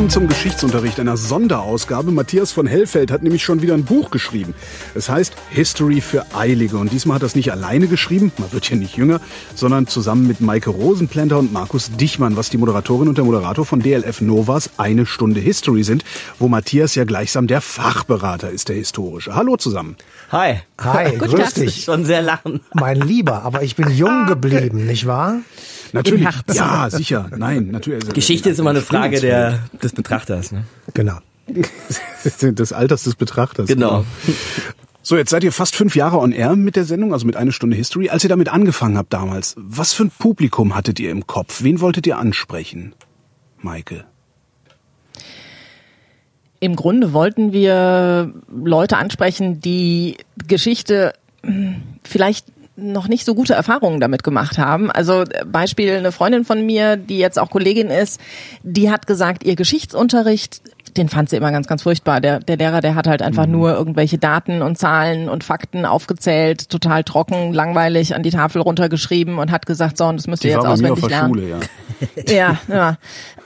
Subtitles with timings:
[0.00, 2.10] Willkommen zum Geschichtsunterricht einer Sonderausgabe.
[2.10, 4.54] Matthias von Hellfeld hat nämlich schon wieder ein Buch geschrieben.
[4.94, 6.78] Es heißt History für Eilige.
[6.78, 9.20] Und diesmal hat er es nicht alleine geschrieben, man wird ja nicht jünger,
[9.54, 13.80] sondern zusammen mit Maike Rosenplanter und Markus Dichmann, was die Moderatorin und der Moderator von
[13.80, 16.02] DLF Novas Eine Stunde History sind,
[16.38, 19.34] wo Matthias ja gleichsam der Fachberater ist, der historische.
[19.34, 19.96] Hallo zusammen.
[20.32, 20.60] Hi.
[20.80, 21.84] Hi, Gut, grüß dich.
[21.84, 22.62] Schon sehr lachen.
[22.72, 25.40] Mein Lieber, aber ich bin jung geblieben, nicht wahr?
[25.92, 26.24] Natürlich.
[26.24, 26.54] Herzen.
[26.54, 27.30] Ja, sicher.
[27.36, 28.02] Nein, natürlich.
[28.02, 30.52] Also, Geschichte ist immer eine Frage der, des Betrachters.
[30.52, 30.64] Ne?
[30.94, 31.18] Genau.
[32.42, 33.66] des Alters des Betrachters.
[33.66, 34.04] Genau.
[35.02, 37.52] So, jetzt seid ihr fast fünf Jahre on air mit der Sendung, also mit eine
[37.52, 38.10] Stunde History.
[38.10, 41.62] Als ihr damit angefangen habt damals, was für ein Publikum hattet ihr im Kopf?
[41.62, 42.94] Wen wolltet ihr ansprechen?
[43.58, 44.04] Maike.
[46.60, 54.00] Im Grunde wollten wir Leute ansprechen, die Geschichte hm, vielleicht noch nicht so gute Erfahrungen
[54.00, 54.90] damit gemacht haben.
[54.90, 58.20] Also äh, Beispiel eine Freundin von mir, die jetzt auch Kollegin ist,
[58.62, 60.62] die hat gesagt, ihr Geschichtsunterricht,
[60.96, 62.20] den fand sie immer ganz, ganz furchtbar.
[62.20, 63.52] Der, der Lehrer, der hat halt einfach Mhm.
[63.52, 69.38] nur irgendwelche Daten und Zahlen und Fakten aufgezählt, total trocken, langweilig an die Tafel runtergeschrieben
[69.38, 71.34] und hat gesagt, so, und das müsst ihr Die jetzt mir auf auswendig lernen.
[71.34, 71.58] Schule, ja.
[72.28, 72.96] Ja, ja.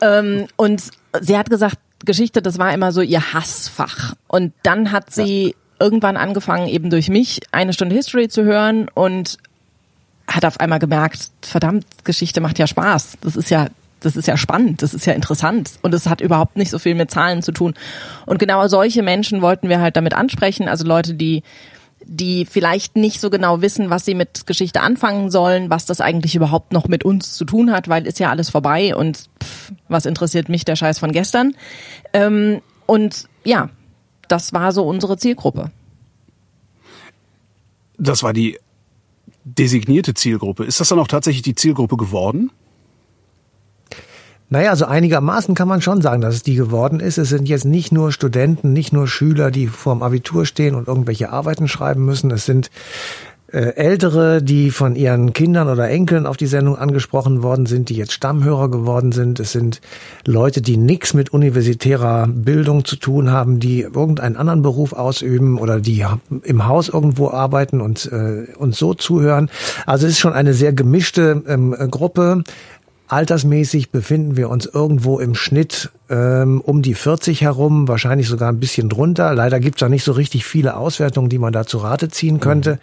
[0.01, 0.83] Ähm, und
[1.21, 4.15] sie hat gesagt, Geschichte, das war immer so ihr Hassfach.
[4.29, 9.39] Und dann hat sie irgendwann angefangen, eben durch mich eine Stunde History zu hören und
[10.27, 13.19] hat auf einmal gemerkt, verdammt, Geschichte macht ja Spaß.
[13.21, 13.69] Das ist ja,
[14.01, 16.95] das ist ja spannend, das ist ja interessant und es hat überhaupt nicht so viel
[16.95, 17.75] mit Zahlen zu tun.
[18.27, 21.43] Und genau solche Menschen wollten wir halt damit ansprechen, also Leute, die
[22.07, 26.35] die vielleicht nicht so genau wissen, was sie mit Geschichte anfangen sollen, was das eigentlich
[26.35, 30.07] überhaupt noch mit uns zu tun hat, weil ist ja alles vorbei und pff, was
[30.07, 31.55] interessiert mich der Scheiß von gestern.
[32.13, 33.71] Ähm, und ja,
[34.29, 35.71] das war so unsere Zielgruppe.
[37.99, 38.59] Das war die
[39.45, 40.65] designierte Zielgruppe.
[40.65, 42.51] Ist das dann auch tatsächlich die Zielgruppe geworden?
[44.51, 47.19] Naja, also einigermaßen kann man schon sagen, dass es die geworden ist.
[47.19, 51.31] Es sind jetzt nicht nur Studenten, nicht nur Schüler, die vorm Abitur stehen und irgendwelche
[51.31, 52.31] Arbeiten schreiben müssen.
[52.31, 52.71] Es sind
[53.55, 58.13] Ältere, die von ihren Kindern oder Enkeln auf die Sendung angesprochen worden sind, die jetzt
[58.13, 59.39] Stammhörer geworden sind.
[59.39, 59.81] Es sind
[60.27, 65.81] Leute, die nichts mit universitärer Bildung zu tun haben, die irgendeinen anderen Beruf ausüben oder
[65.81, 66.05] die
[66.43, 69.49] im Haus irgendwo arbeiten und äh, uns so zuhören.
[69.87, 72.43] Also es ist schon eine sehr gemischte ähm, Gruppe.
[73.07, 78.61] Altersmäßig befinden wir uns irgendwo im Schnitt ähm, um die 40 herum, wahrscheinlich sogar ein
[78.61, 79.35] bisschen drunter.
[79.35, 82.79] Leider gibt's da nicht so richtig viele Auswertungen, die man da zu Rate ziehen könnte.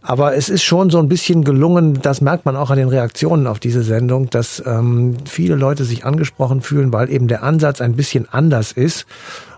[0.00, 3.46] Aber es ist schon so ein bisschen gelungen, das merkt man auch an den Reaktionen
[3.46, 7.96] auf diese Sendung, dass ähm, viele Leute sich angesprochen fühlen, weil eben der Ansatz ein
[7.96, 9.04] bisschen anders ist.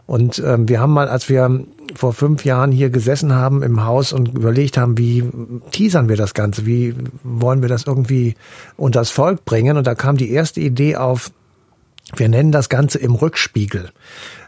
[0.07, 1.65] Und ähm, wir haben mal, als wir
[1.95, 5.25] vor fünf Jahren hier gesessen haben im Haus und überlegt haben, wie
[5.71, 8.35] teasern wir das Ganze, wie wollen wir das irgendwie
[8.77, 9.77] unters Volk bringen.
[9.77, 11.31] Und da kam die erste Idee auf,
[12.17, 13.91] wir nennen das Ganze im Rückspiegel.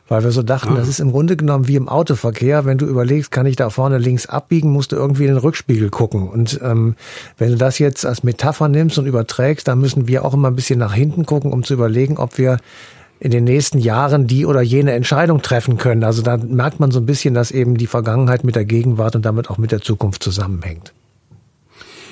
[0.07, 2.67] Weil wir so dachten, das ist im Grunde genommen wie im Autoverkehr.
[2.67, 5.89] Wenn du überlegst, kann ich da vorne links abbiegen, musst du irgendwie in den Rückspiegel
[5.89, 6.29] gucken.
[6.29, 6.95] Und ähm,
[7.39, 10.57] wenn du das jetzt als Metapher nimmst und überträgst, dann müssen wir auch immer ein
[10.57, 12.59] bisschen nach hinten gucken, um zu überlegen, ob wir
[13.25, 16.05] in den nächsten Jahren die oder jene Entscheidung treffen können.
[16.05, 19.25] Also da merkt man so ein bisschen, dass eben die Vergangenheit mit der Gegenwart und
[19.25, 20.93] damit auch mit der Zukunft zusammenhängt.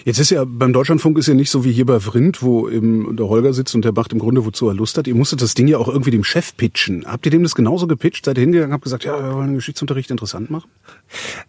[0.05, 3.15] Jetzt ist ja beim Deutschlandfunk ist ja nicht so wie hier bei Vrindt, wo eben
[3.15, 5.07] der Holger sitzt und der macht im Grunde, wozu er Lust hat.
[5.07, 7.05] Ihr musstet das Ding ja auch irgendwie dem Chef pitchen.
[7.07, 8.25] Habt ihr dem das genauso gepitcht?
[8.25, 10.71] Seid ihr hingegangen, habt gesagt, ja, wir wollen den Geschichtsunterricht interessant machen?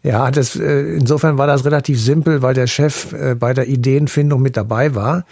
[0.03, 4.41] Ja, das, äh, insofern war das relativ simpel, weil der Chef äh, bei der Ideenfindung
[4.41, 5.25] mit dabei war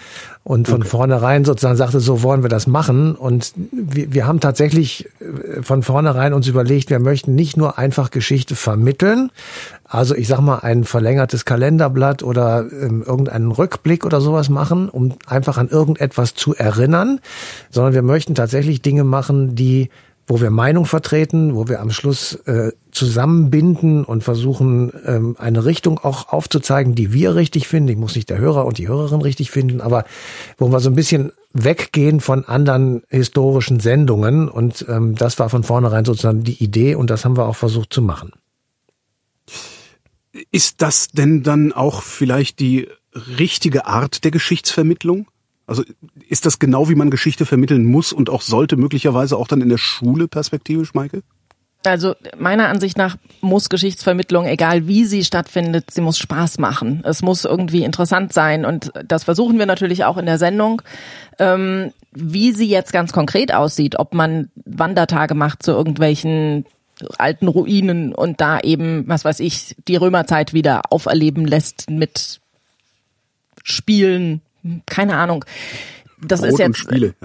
[0.44, 3.14] und von vornherein sozusagen sagte, so wollen wir das machen.
[3.16, 8.10] Und wir, wir haben tatsächlich äh, von vornherein uns überlegt, wir möchten nicht nur einfach
[8.10, 9.32] Geschichte vermitteln,
[9.92, 15.16] also ich sag mal ein verlängertes Kalenderblatt oder ähm, irgendeinen Rückblick oder sowas machen, um
[15.28, 17.20] einfach an irgendetwas zu erinnern,
[17.70, 19.90] sondern wir möchten tatsächlich Dinge machen, die
[20.28, 26.00] wo wir Meinung vertreten, wo wir am Schluss äh, zusammenbinden und versuchen, ähm, eine Richtung
[26.00, 27.90] auch aufzuzeigen, die wir richtig finden.
[27.90, 30.06] Ich muss nicht der Hörer und die Hörerin richtig finden, aber
[30.58, 34.48] wo wir so ein bisschen weggehen von anderen historischen Sendungen.
[34.48, 37.92] Und ähm, das war von vornherein sozusagen die Idee und das haben wir auch versucht
[37.92, 38.32] zu machen.
[40.52, 42.88] Ist das denn dann auch vielleicht die
[43.38, 45.28] richtige Art der Geschichtsvermittlung?
[45.68, 45.84] Also
[46.28, 49.70] ist das genau, wie man Geschichte vermitteln muss und auch sollte, möglicherweise auch dann in
[49.70, 51.24] der Schule perspektivisch, Maike?
[51.84, 57.02] Also meiner Ansicht nach muss Geschichtsvermittlung, egal wie sie stattfindet, sie muss Spaß machen.
[57.06, 60.84] Es muss irgendwie interessant sein und das versuchen wir natürlich auch in der Sendung.
[61.40, 66.66] Ähm, wie sie jetzt ganz konkret aussieht, ob man Wandertage macht zu irgendwelchen
[67.18, 72.42] alten Ruinen und da eben, was weiß ich, die Römerzeit wieder auferleben lässt mit
[73.64, 74.42] Spielen,
[74.86, 75.46] keine Ahnung.
[76.24, 77.16] Das Brot ist jetzt Spiele.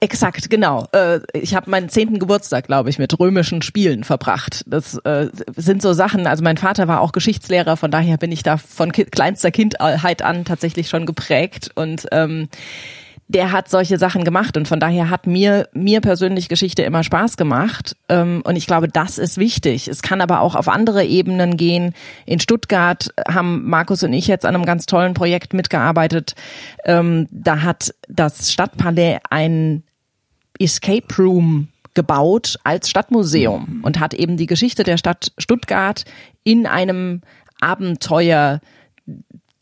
[0.00, 0.86] Exakt, genau.
[0.92, 4.62] Äh, Ich habe meinen zehnten Geburtstag, glaube ich, mit römischen Spielen verbracht.
[4.66, 6.26] Das äh, sind so Sachen.
[6.26, 10.44] Also mein Vater war auch Geschichtslehrer, von daher bin ich da von kleinster Kindheit an
[10.44, 12.48] tatsächlich schon geprägt und ähm,
[13.28, 17.36] der hat solche Sachen gemacht und von daher hat mir mir persönlich Geschichte immer Spaß
[17.36, 19.88] gemacht ähm, und ich glaube, das ist wichtig.
[19.88, 21.92] Es kann aber auch auf andere Ebenen gehen.
[22.24, 26.34] In Stuttgart haben Markus und ich jetzt an einem ganz tollen Projekt mitgearbeitet.
[26.84, 29.82] Ähm, da hat das Stadtpalais ein
[30.58, 36.04] Escape Room gebaut als Stadtmuseum und hat eben die Geschichte der Stadt Stuttgart
[36.44, 37.22] in einem
[37.60, 38.60] Abenteuer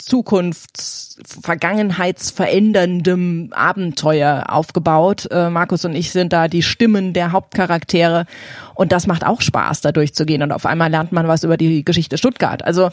[0.04, 5.28] Zukunfts-, Vergangenheitsveränderndem Abenteuer aufgebaut.
[5.30, 8.26] Äh, Markus und ich sind da die Stimmen der Hauptcharaktere
[8.74, 11.84] und das macht auch Spaß, da durchzugehen und auf einmal lernt man was über die
[11.84, 12.64] Geschichte Stuttgart.
[12.64, 12.90] Also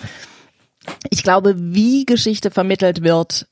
[1.09, 3.47] ich glaube, wie Geschichte vermittelt wird,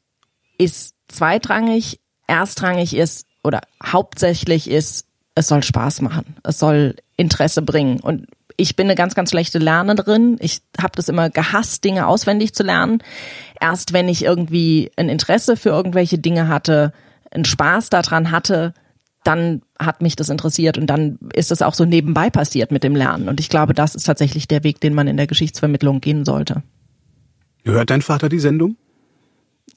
[0.57, 1.99] ist zweitrangig.
[2.27, 6.35] Erstrangig ist oder hauptsächlich ist, es soll Spaß machen.
[6.43, 7.99] Es soll Interesse bringen.
[7.99, 8.27] Und
[8.59, 10.37] ich bin eine ganz, ganz schlechte Lernerin.
[10.39, 13.01] Ich habe das immer gehasst, Dinge auswendig zu lernen.
[13.59, 16.91] Erst wenn ich irgendwie ein Interesse für irgendwelche Dinge hatte,
[17.31, 18.73] einen Spaß daran hatte,
[19.23, 22.95] dann hat mich das interessiert und dann ist das auch so nebenbei passiert mit dem
[22.95, 23.29] Lernen.
[23.29, 26.63] Und ich glaube, das ist tatsächlich der Weg, den man in der Geschichtsvermittlung gehen sollte.
[27.63, 28.75] Hört dein Vater die Sendung?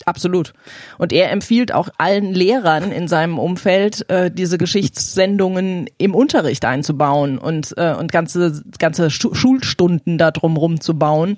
[0.04, 0.52] Absolut.
[0.98, 7.38] Und er empfiehlt auch allen Lehrern in seinem Umfeld, äh, diese Geschichtssendungen im Unterricht einzubauen
[7.38, 11.36] und, äh, und ganze, ganze Schu Schulstunden da drumrum zu bauen.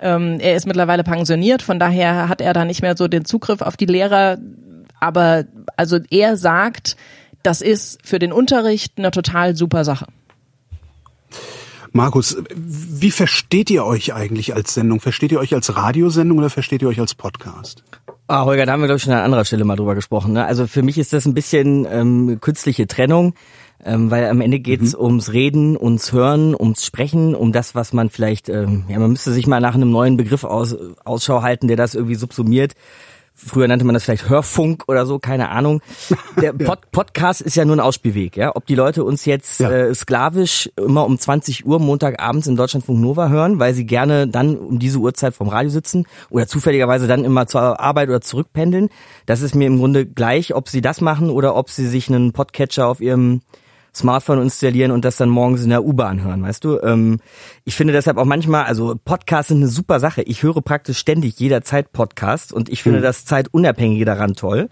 [0.00, 3.62] Ähm, er ist mittlerweile pensioniert, von daher hat er da nicht mehr so den Zugriff
[3.62, 4.38] auf die Lehrer.
[5.00, 5.44] Aber
[5.76, 6.96] also er sagt,
[7.42, 10.06] das ist für den Unterricht eine total super Sache.
[11.92, 15.00] Markus, wie versteht ihr euch eigentlich als Sendung?
[15.00, 17.84] Versteht ihr euch als Radiosendung oder versteht ihr euch als Podcast?
[18.28, 20.32] Ah, Holger, da haben wir, glaube ich, schon an anderer Stelle mal drüber gesprochen.
[20.32, 20.46] Ne?
[20.46, 23.34] Also für mich ist das ein bisschen ähm, künstliche Trennung,
[23.84, 25.04] ähm, weil am Ende geht's mhm.
[25.04, 29.32] ums Reden, ums Hören, ums Sprechen, um das, was man vielleicht, ähm, ja, man müsste
[29.32, 30.74] sich mal nach einem neuen Begriff aus,
[31.04, 32.72] Ausschau halten, der das irgendwie subsumiert.
[33.44, 35.80] Früher nannte man das vielleicht Hörfunk oder so, keine Ahnung.
[36.40, 38.54] Der Pod Podcast ist ja nur ein Ausspielweg, ja.
[38.54, 39.70] Ob die Leute uns jetzt ja.
[39.70, 44.56] äh, sklavisch immer um 20 Uhr Montagabends in Deutschlandfunk Nova hören, weil sie gerne dann
[44.56, 48.88] um diese Uhrzeit vom Radio sitzen oder zufälligerweise dann immer zur Arbeit oder zurückpendeln,
[49.26, 52.32] das ist mir im Grunde gleich, ob sie das machen oder ob sie sich einen
[52.32, 53.40] Podcatcher auf ihrem
[53.94, 56.80] Smartphone installieren und das dann morgens in der U-Bahn hören, weißt du?
[56.80, 57.20] Ähm,
[57.64, 60.22] ich finde deshalb auch manchmal, also Podcasts sind eine super Sache.
[60.22, 63.02] Ich höre praktisch ständig jederzeit Podcasts und ich finde mhm.
[63.02, 64.70] das Zeitunabhängige daran toll.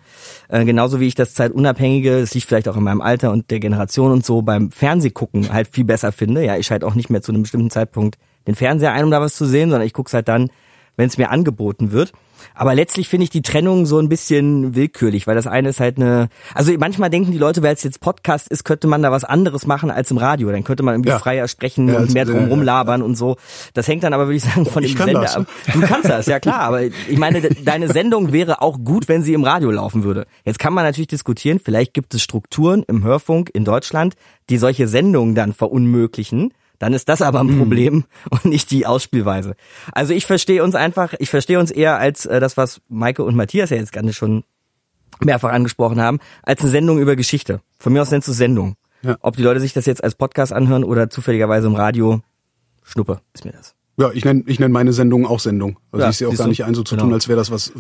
[0.49, 3.61] Äh, genauso wie ich das Zeitunabhängige, es liegt vielleicht auch in meinem Alter und der
[3.61, 6.45] Generation und so, beim Fernsehgucken halt viel besser finde.
[6.45, 9.21] Ja, ich schalte auch nicht mehr zu einem bestimmten Zeitpunkt den Fernseher ein, um da
[9.21, 10.51] was zu sehen, sondern ich gucke halt dann,
[10.97, 12.13] wenn es mir angeboten wird.
[12.55, 15.97] Aber letztlich finde ich die Trennung so ein bisschen willkürlich, weil das eine ist halt
[15.97, 19.25] eine, also manchmal denken die Leute, weil es jetzt Podcast ist, könnte man da was
[19.25, 20.51] anderes machen als im Radio.
[20.51, 21.19] Dann könnte man irgendwie ja.
[21.19, 23.37] freier sprechen ja, und mehr drum rumlabern ja, und so.
[23.75, 25.37] Das hängt dann aber, würde ich sagen, von ich dem Sender das.
[25.37, 25.47] ab.
[25.73, 26.61] Du kannst das, ja klar.
[26.61, 30.27] Aber ich meine, deine Sendung wäre auch gut, wenn sie im Radio laufen würde.
[30.45, 34.15] Jetzt kann man natürlich diskutieren, vielleicht gibt es Strukturen im Hörfunk in Deutschland,
[34.49, 37.59] die solche Sendungen dann verunmöglichen dann ist das aber ein mhm.
[37.59, 39.55] Problem und nicht die Ausspielweise.
[39.93, 43.37] Also ich verstehe uns einfach, ich verstehe uns eher als äh, das, was Maike und
[43.37, 44.43] Matthias ja jetzt gerade schon
[45.21, 47.61] mehrfach angesprochen haben, als eine Sendung über Geschichte.
[47.79, 48.77] Von mir aus nennst du Sendung.
[49.03, 49.17] Ja.
[49.21, 52.21] Ob die Leute sich das jetzt als Podcast anhören oder zufälligerweise im Radio,
[52.83, 53.75] Schnuppe ist mir das.
[53.99, 55.79] Ja, ich nenne ich nenn meine Sendung auch Sendung.
[55.93, 57.05] Also ja, ich sehe auch gar nicht ein, so zu genau.
[57.05, 57.71] tun, als wäre das was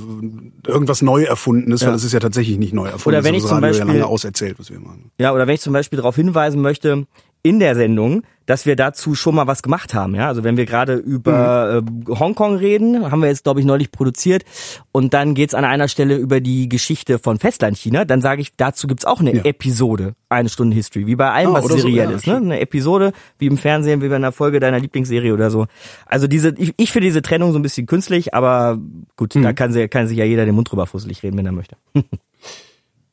[0.66, 1.86] irgendwas neu erfunden ist, ja.
[1.86, 3.16] weil das ist ja tatsächlich nicht neu erfunden.
[3.16, 5.10] Oder wenn ich zum Beispiel ja auserzählt, was wir machen.
[5.18, 7.06] Ja, oder wenn ich zum Beispiel darauf hinweisen möchte,
[7.42, 10.16] in der Sendung, dass wir dazu schon mal was gemacht haben.
[10.16, 12.02] Ja, also wenn wir gerade über mhm.
[12.08, 14.44] äh, Hongkong reden, haben wir jetzt glaube ich neulich produziert
[14.90, 18.88] und dann geht's an einer Stelle über die Geschichte von Festlandchina, dann sage ich, dazu
[18.88, 19.44] gibt's auch eine ja.
[19.44, 22.26] Episode, eine Stunde History, wie bei allem, oh, was seriell so, ja, ist.
[22.26, 22.36] Ne?
[22.36, 25.66] Eine Episode, wie im Fernsehen, wie bei einer Folge deiner Lieblingsserie oder so.
[26.06, 28.78] Also diese, ich, ich finde diese Trennung so ein bisschen künstlich, aber
[29.16, 29.42] gut, mhm.
[29.42, 31.76] da kann, sie, kann sich ja jeder den Mund drüber fusselig reden, wenn er möchte.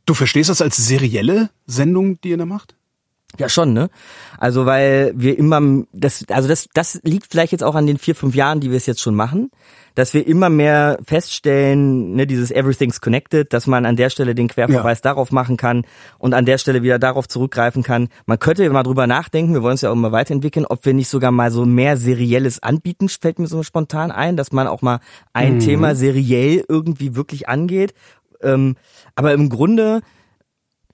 [0.07, 2.76] du verstehst das als serielle Sendung, die ihr da macht?
[3.37, 3.89] Ja, schon, ne?
[4.37, 5.61] Also, weil wir immer,
[5.93, 8.77] das, also das, das liegt vielleicht jetzt auch an den vier, fünf Jahren, die wir
[8.77, 9.51] es jetzt schon machen,
[9.97, 14.47] dass wir immer mehr feststellen, ne, dieses Everything's Connected, dass man an der Stelle den
[14.47, 15.09] Querverweis ja.
[15.09, 15.85] darauf machen kann
[16.19, 18.09] und an der Stelle wieder darauf zurückgreifen kann.
[18.27, 21.09] Man könnte mal drüber nachdenken, wir wollen es ja auch immer weiterentwickeln, ob wir nicht
[21.09, 24.99] sogar mal so mehr serielles anbieten, fällt mir so spontan ein, dass man auch mal
[25.33, 25.59] ein mhm.
[25.61, 27.95] Thema seriell irgendwie wirklich angeht.
[28.43, 28.75] Ähm,
[29.15, 30.01] aber im Grunde,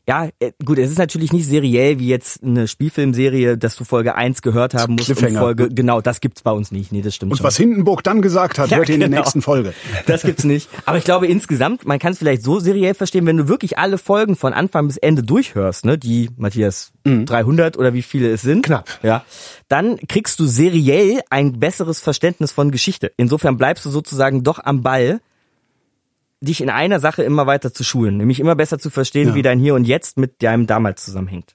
[0.07, 4.15] Ja, äh, gut, es ist natürlich nicht seriell wie jetzt eine Spielfilmserie, dass du Folge
[4.15, 5.31] 1 gehört haben musst und.
[5.37, 6.91] Folge, genau, das gibt's bei uns nicht.
[6.91, 7.45] Nee, das stimmt Und schon.
[7.45, 9.21] was Hindenburg dann gesagt hat, Ja, hört ihr in der genau.
[9.21, 9.73] nächsten Folge.
[10.05, 10.69] Das gibt's nicht.
[10.85, 13.97] Aber ich glaube insgesamt, man kann es vielleicht so seriell verstehen, wenn du wirklich alle
[13.97, 18.65] Folgen von Anfang bis Ende durchhörst, ne, die Matthias 300 oder wie viele es sind.
[18.65, 18.89] Knapp.
[19.03, 19.23] Ja.
[19.69, 23.11] Dann kriegst du seriell ein besseres Verständnis von Geschichte.
[23.17, 25.21] Insofern bleibst du sozusagen doch am Ball
[26.43, 29.35] dich in einer Sache immer weiter zu schulen, nämlich immer besser zu verstehen, Ja.
[29.35, 31.53] wie dein Hier und Jetzt mit deinem damals zusammenhängt.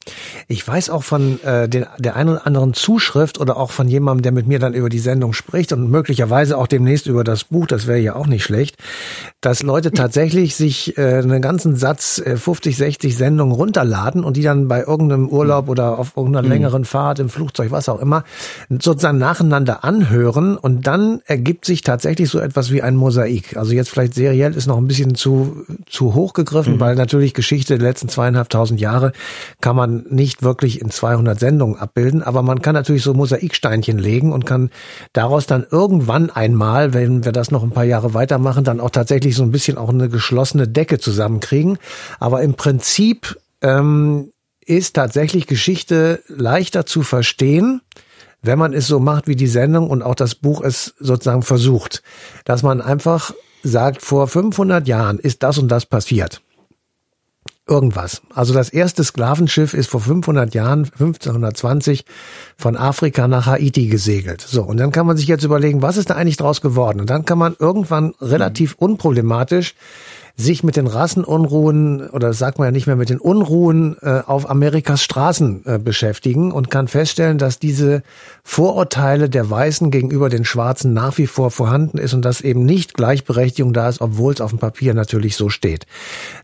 [0.48, 4.22] Ich weiß auch von äh, den, der einen oder anderen Zuschrift oder auch von jemandem,
[4.22, 7.66] der mit mir dann über die Sendung spricht und möglicherweise auch demnächst über das Buch,
[7.66, 8.76] das wäre ja auch nicht schlecht,
[9.40, 14.42] dass Leute tatsächlich sich äh, einen ganzen Satz äh, 50, 60 Sendungen runterladen und die
[14.42, 18.24] dann bei irgendeinem Urlaub oder auf irgendeiner längeren Fahrt im Flugzeug, was auch immer,
[18.70, 23.56] sozusagen nacheinander anhören und dann ergibt sich tatsächlich so etwas wie ein Mosaik.
[23.56, 27.78] Also jetzt vielleicht seriell ist noch ein bisschen zu, zu hoch gegriffen, weil natürlich Geschichte
[27.78, 29.12] der letzten zweieinhalbtausend Jahre
[29.60, 34.32] kann man nicht wirklich in 200 Sendungen abbilden, aber man kann natürlich so Mosaiksteinchen legen
[34.32, 34.70] und kann
[35.12, 39.34] daraus dann irgendwann einmal, wenn wir das noch ein paar Jahre weitermachen, dann auch tatsächlich
[39.34, 41.78] so ein bisschen auch eine geschlossene Decke zusammenkriegen.
[42.18, 44.32] Aber im Prinzip ähm,
[44.64, 47.80] ist tatsächlich Geschichte leichter zu verstehen,
[48.42, 52.02] wenn man es so macht wie die Sendung und auch das Buch es sozusagen versucht,
[52.44, 53.32] dass man einfach
[53.62, 56.42] sagt, vor 500 Jahren ist das und das passiert.
[57.68, 58.22] Irgendwas.
[58.34, 62.06] Also das erste Sklavenschiff ist vor 500 Jahren, 1520,
[62.56, 64.40] von Afrika nach Haiti gesegelt.
[64.40, 67.00] So, und dann kann man sich jetzt überlegen, was ist da eigentlich draus geworden?
[67.00, 69.74] Und dann kann man irgendwann relativ unproblematisch
[70.40, 74.48] sich mit den Rassenunruhen oder sagt man ja nicht mehr mit den Unruhen äh, auf
[74.48, 78.04] Amerikas Straßen äh, beschäftigen und kann feststellen, dass diese
[78.44, 82.94] Vorurteile der Weißen gegenüber den Schwarzen nach wie vor vorhanden ist und dass eben nicht
[82.94, 85.86] Gleichberechtigung da ist, obwohl es auf dem Papier natürlich so steht.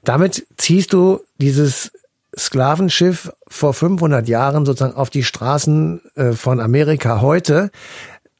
[0.03, 1.93] Damit ziehst du dieses
[2.37, 7.71] Sklavenschiff vor 500 Jahren sozusagen auf die Straßen äh, von Amerika heute.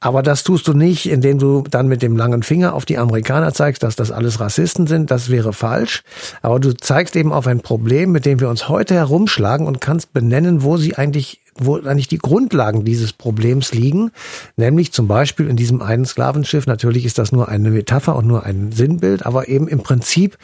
[0.05, 3.55] Aber das tust du nicht, indem du dann mit dem langen Finger auf die Amerikaner
[3.55, 5.11] zeigst, dass das alles Rassisten sind.
[5.11, 6.03] Das wäre falsch.
[6.43, 10.13] Aber du zeigst eben auf ein Problem, mit dem wir uns heute herumschlagen und kannst
[10.13, 14.11] benennen, wo sie eigentlich wo eigentlich die Grundlagen dieses Problems liegen,
[14.57, 16.67] nämlich zum Beispiel in diesem einen Sklavenschiff.
[16.67, 20.37] Natürlich ist das nur eine Metapher und nur ein Sinnbild, aber eben im Prinzip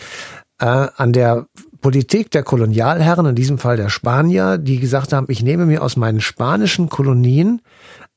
[0.61, 1.47] äh, an der
[1.81, 5.97] Politik der Kolonialherren, in diesem Fall der Spanier, die gesagt haben, ich nehme mir aus
[5.97, 7.61] meinen spanischen Kolonien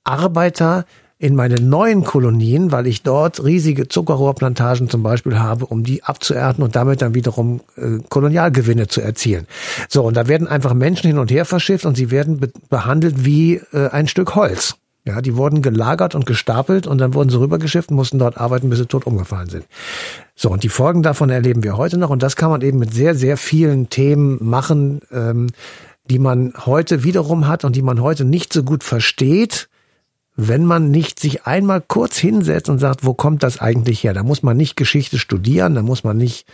[0.04, 0.86] Arbeiter
[1.24, 6.66] in meine neuen Kolonien, weil ich dort riesige Zuckerrohrplantagen zum Beispiel habe, um die abzuernten
[6.66, 9.48] und damit dann wiederum äh, Kolonialgewinne zu erzielen.
[9.88, 13.24] So, und da werden einfach Menschen hin und her verschifft und sie werden be behandelt
[13.24, 14.76] wie äh, ein Stück Holz.
[15.06, 18.70] Ja, die wurden gelagert und gestapelt und dann wurden sie rübergeschifft und mussten dort arbeiten,
[18.70, 19.66] bis sie tot umgefallen sind.
[20.36, 22.94] So, und die Folgen davon erleben wir heute noch und das kann man eben mit
[22.94, 25.48] sehr, sehr vielen Themen machen, ähm,
[26.10, 29.70] die man heute wiederum hat und die man heute nicht so gut versteht,
[30.36, 34.14] wenn man nicht sich einmal kurz hinsetzt und sagt, wo kommt das eigentlich her?
[34.14, 36.48] Da muss man nicht Geschichte studieren, da muss man nicht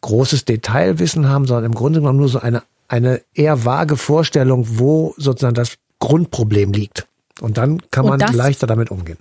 [0.00, 5.14] großes Detailwissen haben, sondern im Grunde genommen nur so eine, eine eher vage Vorstellung, wo
[5.16, 7.06] sozusagen das Grundproblem liegt.
[7.40, 9.18] Und dann kann man das- leichter damit umgehen.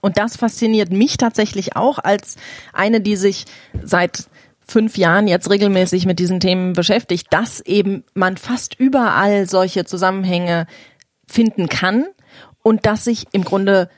[0.00, 2.36] Und das fasziniert mich tatsächlich auch als
[2.72, 3.44] eine, die sich
[3.84, 4.26] seit
[4.66, 10.66] fünf Jahren jetzt regelmäßig mit diesen Themen beschäftigt, dass eben man fast überall solche Zusammenhänge
[11.28, 12.06] finden kann
[12.62, 13.88] und dass sich im Grunde,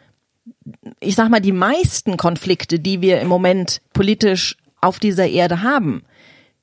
[1.00, 6.02] ich sag mal, die meisten Konflikte, die wir im Moment politisch auf dieser Erde haben,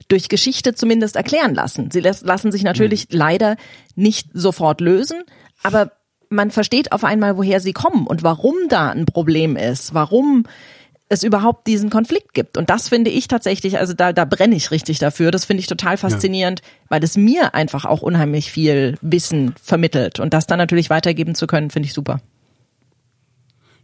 [0.08, 1.90] durch Geschichte zumindest erklären lassen.
[1.92, 3.56] Sie lassen sich natürlich leider
[3.96, 5.24] nicht sofort lösen,
[5.64, 5.92] aber
[6.30, 10.46] man versteht auf einmal, woher sie kommen und warum da ein Problem ist, warum
[11.12, 12.58] es überhaupt diesen Konflikt gibt.
[12.58, 15.30] Und das finde ich tatsächlich, also da, da brenne ich richtig dafür.
[15.32, 20.20] Das finde ich total faszinierend, weil es mir einfach auch unheimlich viel Wissen vermittelt.
[20.20, 22.22] Und das dann natürlich weitergeben zu können, finde ich super.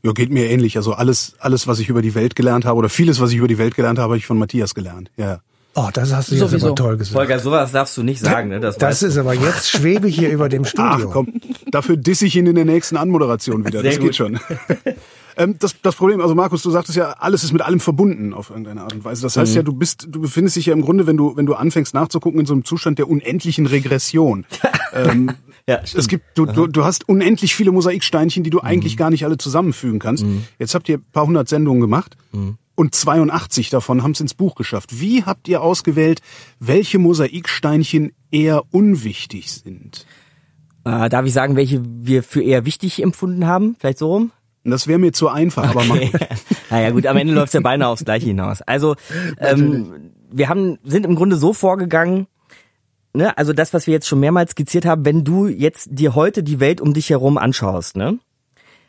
[0.04, 0.78] Ja, geht mir ähnlich.
[0.78, 3.48] Also alles, alles, was ich über die Welt gelernt habe oder vieles, was ich über
[3.48, 5.12] die Welt gelernt habe, habe ich von Matthias gelernt.
[5.18, 5.42] Ja.
[5.76, 6.68] Oh, das hast du jetzt Sowieso.
[6.68, 7.14] aber toll gesagt.
[7.14, 8.60] Volker, sowas darfst du nicht sagen, ne?
[8.60, 9.06] Das, Das weißt du.
[9.08, 10.68] ist aber jetzt schwebe ich hier über dem Ach
[10.98, 11.10] Studio.
[11.12, 11.34] komm,
[11.72, 13.82] dafür disse ich ihn in der nächsten Anmoderation wieder.
[13.82, 14.08] Sehr das gut.
[14.08, 14.40] geht schon.
[15.38, 18.50] ähm, das, das Problem, also Markus, du sagtest ja, alles ist mit allem verbunden auf
[18.50, 19.22] irgendeine Art und Weise.
[19.22, 21.54] Das heißt ja, du bist, du befindest dich ja im Grunde, wenn du, wenn du
[21.54, 24.46] anfängst nachzugucken, in so einem Zustand der unendlichen Regression.
[24.94, 25.32] ähm,
[25.70, 29.26] Ja, es gibt, du, du, du hast unendlich viele Mosaiksteinchen, die du eigentlich gar nicht
[29.26, 30.26] alle zusammenfügen kannst.
[30.60, 32.16] Jetzt habt ihr ein paar hundert Sendungen gemacht.
[32.76, 35.02] Und 82 davon haben es ins Buch geschafft.
[35.02, 36.22] Wie habt ihr ausgewählt,
[36.60, 40.06] welche Mosaiksteinchen eher unwichtig sind?
[40.86, 43.76] Äh, darf ich sagen, welche wir für eher wichtig empfunden haben?
[43.80, 44.32] Vielleicht so rum?
[44.68, 45.96] Und Das wäre mir zu einfach, aber mach,
[46.70, 48.62] naja gut, am Ende läuft's ja beinahe aufs Gleiche hinaus.
[48.64, 48.98] Also
[49.40, 52.28] ähm, wir haben sind im Grunde so vorgegangen,
[53.14, 56.44] ne, also das, was wir jetzt schon mehrmals skizziert haben, wenn du jetzt dir heute
[56.44, 58.20] die Welt um dich herum anschaust, ne?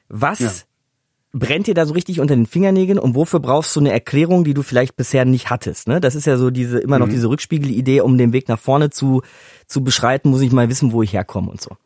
[0.09, 0.51] Was Ja.
[1.33, 4.55] brennt dir da so richtig unter den Fingernägeln und wofür brauchst du eine Erklärung, die
[4.55, 6.01] du vielleicht bisher nicht hattest, ne?
[6.01, 9.23] Das ist ja so diese immer noch diese Rückspiegelidee, um den Weg nach vorne zu
[9.69, 11.77] zu beschreiten, muss ich mal wissen, wo ich herkomme und so.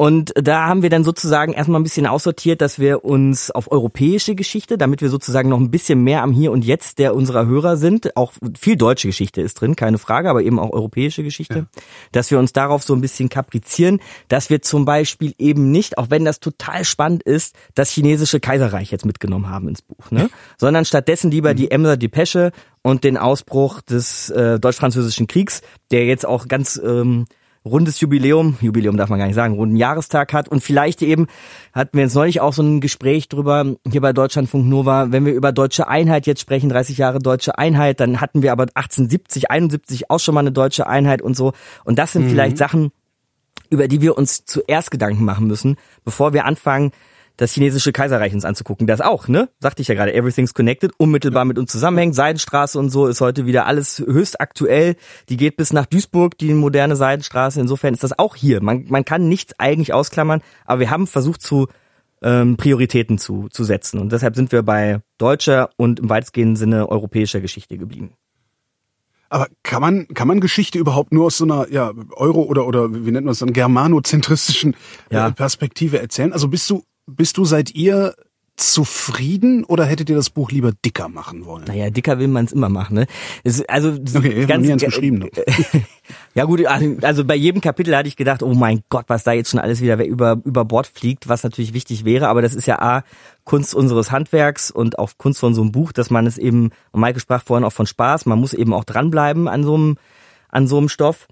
[0.00, 4.34] Und da haben wir dann sozusagen erstmal ein bisschen aussortiert, dass wir uns auf europäische
[4.34, 7.76] Geschichte, damit wir sozusagen noch ein bisschen mehr am Hier und Jetzt der unserer Hörer
[7.76, 11.66] sind, auch viel deutsche Geschichte ist drin, keine Frage, aber eben auch europäische Geschichte,
[12.12, 16.08] dass wir uns darauf so ein bisschen kaprizieren, dass wir zum Beispiel eben nicht, auch
[16.08, 20.30] wenn das total spannend ist, das chinesische Kaiserreich jetzt mitgenommen haben ins Buch, ne?
[20.56, 26.24] sondern stattdessen lieber die Emser Depesche und den Ausbruch des äh, deutsch-französischen Kriegs, der jetzt
[26.24, 27.26] auch ganz ähm,
[27.64, 30.48] rundes Jubiläum, Jubiläum darf man gar nicht sagen, runden Jahrestag hat.
[30.48, 31.26] Und vielleicht eben
[31.72, 35.34] hatten wir jetzt neulich auch so ein Gespräch drüber hier bei Deutschlandfunk Nova, wenn wir
[35.34, 40.10] über deutsche Einheit jetzt sprechen, 30 Jahre deutsche Einheit, dann hatten wir aber 1870, 71
[40.10, 41.52] auch schon mal eine deutsche Einheit und so.
[41.84, 42.92] Und das sind vielleicht Sachen,
[43.68, 46.92] über die wir uns zuerst Gedanken machen müssen, bevor wir anfangen,
[47.40, 48.86] das chinesische Kaiserreich uns anzugucken.
[48.86, 49.48] Das auch, ne?
[49.60, 52.14] Sagte ich ja gerade, everything's connected, unmittelbar mit uns zusammenhängt.
[52.14, 54.94] Seidenstraße und so ist heute wieder alles höchst aktuell.
[55.30, 57.58] Die geht bis nach Duisburg, die moderne Seidenstraße.
[57.58, 58.62] Insofern ist das auch hier.
[58.62, 61.68] Man, man kann nichts eigentlich ausklammern, aber wir haben versucht zu
[62.22, 64.00] ähm, Prioritäten zu, zu setzen.
[64.00, 68.12] Und deshalb sind wir bei deutscher und im weitestgehenden Sinne europäischer Geschichte geblieben.
[69.30, 72.92] Aber kann man, kann man Geschichte überhaupt nur aus so einer ja, Euro- oder, oder
[72.92, 74.76] wie nennt man es dann, germanozentristischen
[75.10, 75.28] Ja.
[75.28, 76.34] äh, Perspektive erzählen?
[76.34, 76.82] Also bist du,
[77.16, 78.14] bist du seit ihr
[78.60, 81.64] zufrieden oder hättet ihr das Buch lieber dicker machen wollen?
[81.64, 83.06] Naja, dicker will man es immer machen, ne?
[83.42, 85.18] Es, also Okay, ganz, nie geschrieben.
[85.18, 85.30] Ne?
[86.34, 89.50] Ja gut, also bei jedem Kapitel hatte ich gedacht, oh mein Gott, was da jetzt
[89.50, 92.80] schon alles wieder über, über Bord fliegt, was natürlich wichtig wäre, aber das ist ja
[92.80, 93.02] A,
[93.44, 97.00] Kunst unseres Handwerks und auch Kunst von so einem Buch, dass man es eben, und
[97.00, 99.96] Maike sprach vorhin auch von Spaß, man muss eben auch dranbleiben an so einem,
[100.50, 101.26] an so einem Stoff.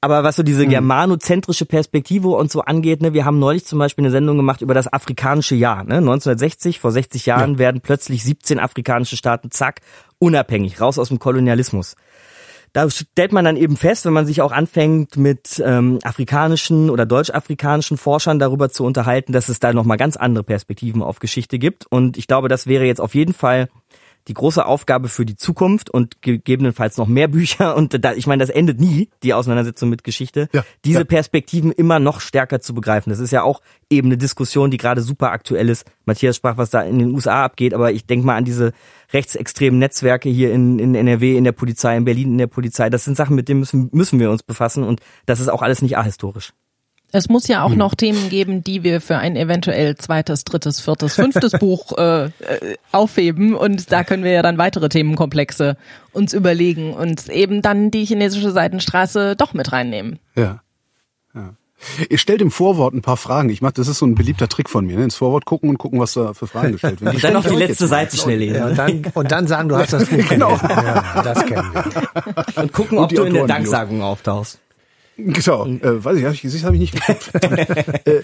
[0.00, 4.04] Aber was so diese germanozentrische Perspektive und so angeht, ne, wir haben neulich zum Beispiel
[4.04, 5.84] eine Sendung gemacht über das afrikanische Jahr.
[5.84, 5.96] Ne?
[5.96, 9.80] 1960, vor 60 Jahren werden plötzlich 17 afrikanische Staaten, zack,
[10.18, 11.96] unabhängig, raus aus dem Kolonialismus
[12.72, 17.04] da stellt man dann eben fest, wenn man sich auch anfängt mit ähm, afrikanischen oder
[17.04, 21.86] deutsch-afrikanischen Forschern darüber zu unterhalten, dass es da nochmal ganz andere Perspektiven auf Geschichte gibt.
[21.90, 23.68] Und ich glaube, das wäre jetzt auf jeden Fall
[24.28, 27.76] die große Aufgabe für die Zukunft und gegebenenfalls noch mehr Bücher.
[27.76, 30.48] Und da, ich meine, das endet nie, die Auseinandersetzung mit Geschichte.
[30.52, 31.04] Ja, Diese ja.
[31.04, 33.10] Perspektiven immer noch stärker zu begreifen.
[33.10, 35.90] Das ist ja auch eben eine Diskussion, die gerade super aktuell ist.
[36.04, 38.72] Matthias sprach, was da in den USA abgeht, aber ich denke mal an diese
[39.12, 42.90] rechtsextremen Netzwerke hier in, in NRW, in der Polizei, in Berlin, in der Polizei.
[42.90, 45.82] Das sind Sachen, mit denen müssen, müssen wir uns befassen und das ist auch alles
[45.82, 46.52] nicht ahistorisch.
[47.14, 51.14] Es muss ja auch noch Themen geben, die wir für ein eventuell zweites, drittes, viertes,
[51.14, 52.30] fünftes Buch äh, äh,
[52.90, 55.76] aufheben und da können wir ja dann weitere Themenkomplexe
[56.12, 60.20] uns überlegen und eben dann die chinesische Seitenstraße doch mit reinnehmen.
[60.36, 60.62] Ja.
[61.34, 61.54] ja.
[62.08, 63.50] Ihr stellt im Vorwort ein paar Fragen.
[63.50, 64.96] Ich mach, das ist so ein beliebter Trick von mir.
[64.96, 65.04] Ne?
[65.04, 67.16] Ins Vorwort gucken und gucken, was da für Fragen gestellt werden.
[67.16, 67.88] Und dann noch die letzte.
[67.88, 68.56] Seite schnell lesen.
[68.56, 70.56] Ja, und, dann, und dann sagen, du hast das Buch Genau.
[70.56, 70.68] gelesen.
[70.70, 72.62] Ja, das kennen wir.
[72.62, 73.46] Und gucken, Und ob du in der.
[73.46, 74.60] Danksagung auftauchst.
[75.24, 75.66] Genau.
[75.66, 77.30] Äh, weiß ich, hab ich, das habe ich nicht geguckt.
[78.06, 78.22] äh,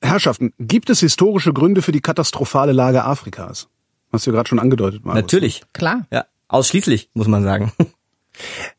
[0.00, 3.68] Herrschaften, gibt es historische Gründe für die katastrophale Lage Afrikas?
[4.12, 5.22] Hast du ja gerade schon angedeutet, Markus.
[5.22, 5.62] Natürlich.
[5.72, 6.06] Klar.
[6.10, 7.72] Ja, ausschließlich, muss man sagen.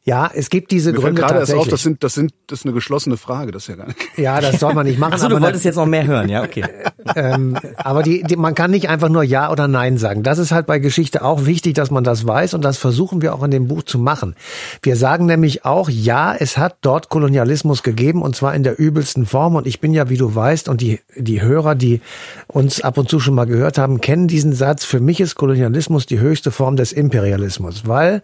[0.04, 1.62] Ja, es gibt diese Mir Gründe gerade erst tatsächlich.
[1.62, 4.00] auf, das sind, das sind, das ist eine geschlossene Frage, das ist ja gar nicht.
[4.18, 5.14] ja, das soll man nicht machen.
[5.14, 6.64] Achso, du aber wolltest jetzt noch mehr hören, ja, okay.
[7.16, 10.24] ähm, aber die, die, man kann nicht einfach nur Ja oder Nein sagen.
[10.24, 13.36] Das ist halt bei Geschichte auch wichtig, dass man das weiß und das versuchen wir
[13.36, 14.36] auch in dem Buch zu machen.
[14.82, 19.26] Wir sagen nämlich auch, ja, es hat dort Kolonialismus gegeben und zwar in der übelsten
[19.26, 22.02] Form und ich bin ja, wie du weißt und die, die Hörer, die
[22.48, 24.86] uns ab und zu schon mal gehört haben, kennen diesen Satz.
[24.86, 28.22] Für mich ist Kolonialismus die höchste Form des Imperialismus, weil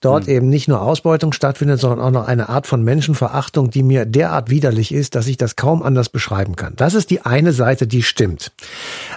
[0.00, 4.04] dort eben nicht nur Ausbeutung stattfindet, sondern auch noch eine Art von Menschenverachtung, die mir
[4.04, 6.74] derart widerlich ist, dass ich das kaum anders beschreiben kann.
[6.76, 8.52] Das ist die eine Seite, die stimmt.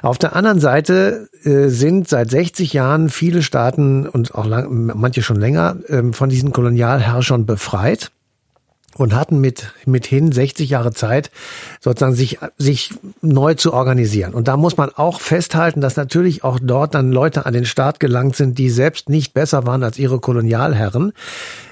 [0.01, 5.21] Auf der anderen Seite äh, sind seit 60 Jahren viele Staaten und auch lang, manche
[5.21, 8.11] schon länger ähm, von diesen Kolonialherrschern befreit
[8.97, 11.31] und hatten mit mithin 60 Jahre Zeit,
[11.79, 14.33] sozusagen sich sich neu zu organisieren.
[14.33, 17.99] Und da muss man auch festhalten, dass natürlich auch dort dann Leute an den Start
[17.99, 21.13] gelangt sind, die selbst nicht besser waren als ihre Kolonialherren.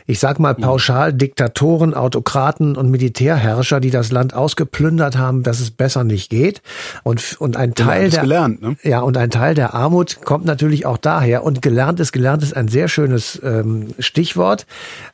[0.09, 5.69] Ich sag mal pauschal Diktatoren, Autokraten und Militärherrscher, die das Land ausgeplündert haben, dass es
[5.69, 6.63] besser nicht geht.
[7.03, 8.75] Und und ein Teil alles der gelernt, ne?
[8.81, 11.43] ja, und ein Teil der Armut kommt natürlich auch daher.
[11.43, 14.65] Und gelernt ist, gelernt ist ein sehr schönes ähm, Stichwort,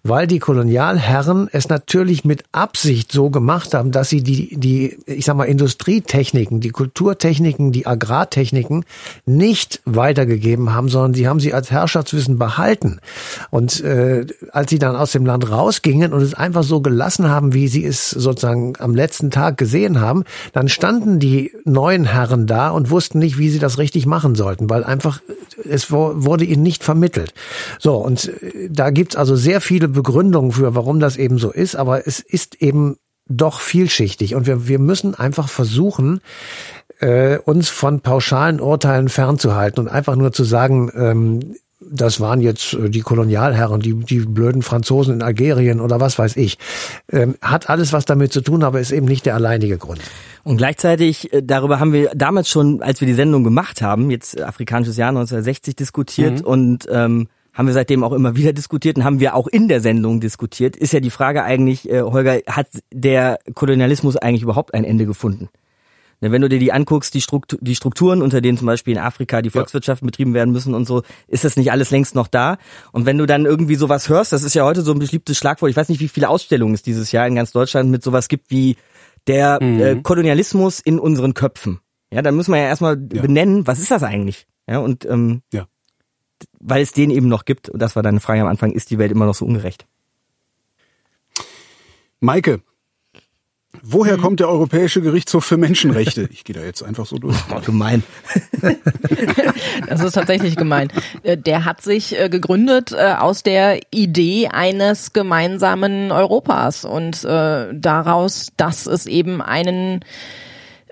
[0.03, 5.25] weil die Kolonialherren es natürlich mit Absicht so gemacht haben, dass sie die, die, ich
[5.25, 8.86] sag mal, Industrietechniken, die Kulturtechniken, die Agrartechniken
[9.25, 13.01] nicht weitergegeben haben, sondern sie haben sie als Herrschaftswissen behalten.
[13.49, 17.53] Und äh, als sie dann aus dem Land rausgingen und es einfach so gelassen haben,
[17.53, 22.69] wie sie es sozusagen am letzten Tag gesehen haben, dann standen die neuen Herren da
[22.69, 25.21] und wussten nicht, wie sie das richtig machen sollten, weil einfach
[25.69, 27.33] es wurde ihnen nicht vermittelt.
[27.79, 31.75] So, und äh, da gibt's also sehr viele Begründungen für, warum das eben so ist,
[31.75, 36.21] aber es ist eben doch vielschichtig und wir, wir müssen einfach versuchen,
[36.99, 41.55] äh, uns von pauschalen Urteilen fernzuhalten und einfach nur zu sagen, ähm,
[41.89, 46.37] das waren jetzt äh, die Kolonialherren, die, die blöden Franzosen in Algerien oder was weiß
[46.37, 46.57] ich.
[47.11, 49.99] Ähm, hat alles was damit zu tun, aber ist eben nicht der alleinige Grund.
[50.43, 54.39] Und gleichzeitig, äh, darüber haben wir damals schon, als wir die Sendung gemacht haben, jetzt
[54.41, 56.47] afrikanisches Jahr 1960 diskutiert mhm.
[56.47, 59.79] und ähm, haben wir seitdem auch immer wieder diskutiert und haben wir auch in der
[59.79, 64.83] Sendung diskutiert, ist ja die Frage eigentlich, äh, Holger, hat der Kolonialismus eigentlich überhaupt ein
[64.83, 65.49] Ende gefunden?
[66.31, 69.41] Wenn du dir die anguckst, die, Struktur, die Strukturen, unter denen zum Beispiel in Afrika
[69.41, 72.57] die Volkswirtschaften betrieben werden müssen und so, ist das nicht alles längst noch da?
[72.91, 75.69] Und wenn du dann irgendwie sowas hörst, das ist ja heute so ein beliebtes Schlagwort,
[75.69, 78.51] ich weiß nicht, wie viele Ausstellungen es dieses Jahr in ganz Deutschland mit sowas gibt
[78.51, 78.77] wie
[79.27, 79.81] der mhm.
[79.81, 81.79] äh, Kolonialismus in unseren Köpfen.
[82.11, 83.21] Ja, dann müssen wir ja erstmal ja.
[83.21, 84.47] benennen, was ist das eigentlich?
[84.67, 85.67] Ja, und ähm, ja.
[86.59, 88.97] weil es den eben noch gibt, und das war deine Frage am Anfang, ist die
[88.97, 89.85] Welt immer noch so ungerecht?
[92.19, 92.61] Maike,
[93.83, 94.21] Woher mhm.
[94.21, 96.27] kommt der Europäische Gerichtshof für Menschenrechte?
[96.31, 97.35] Ich gehe da jetzt einfach so durch.
[97.55, 98.03] Oh, gemein.
[99.88, 100.89] das ist tatsächlich gemein.
[101.23, 108.47] Äh, der hat sich äh, gegründet äh, aus der Idee eines gemeinsamen Europas und daraus,
[108.57, 110.03] dass es eben einen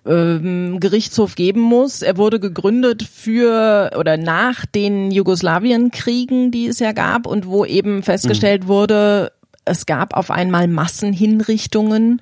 [0.05, 2.01] ähm, Gerichtshof geben muss.
[2.01, 8.03] Er wurde gegründet für oder nach den Jugoslawienkriegen, die es ja gab und wo eben
[8.03, 8.67] festgestellt mhm.
[8.67, 9.31] wurde,
[9.65, 12.21] es gab auf einmal Massenhinrichtungen.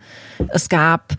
[0.49, 1.13] Es gab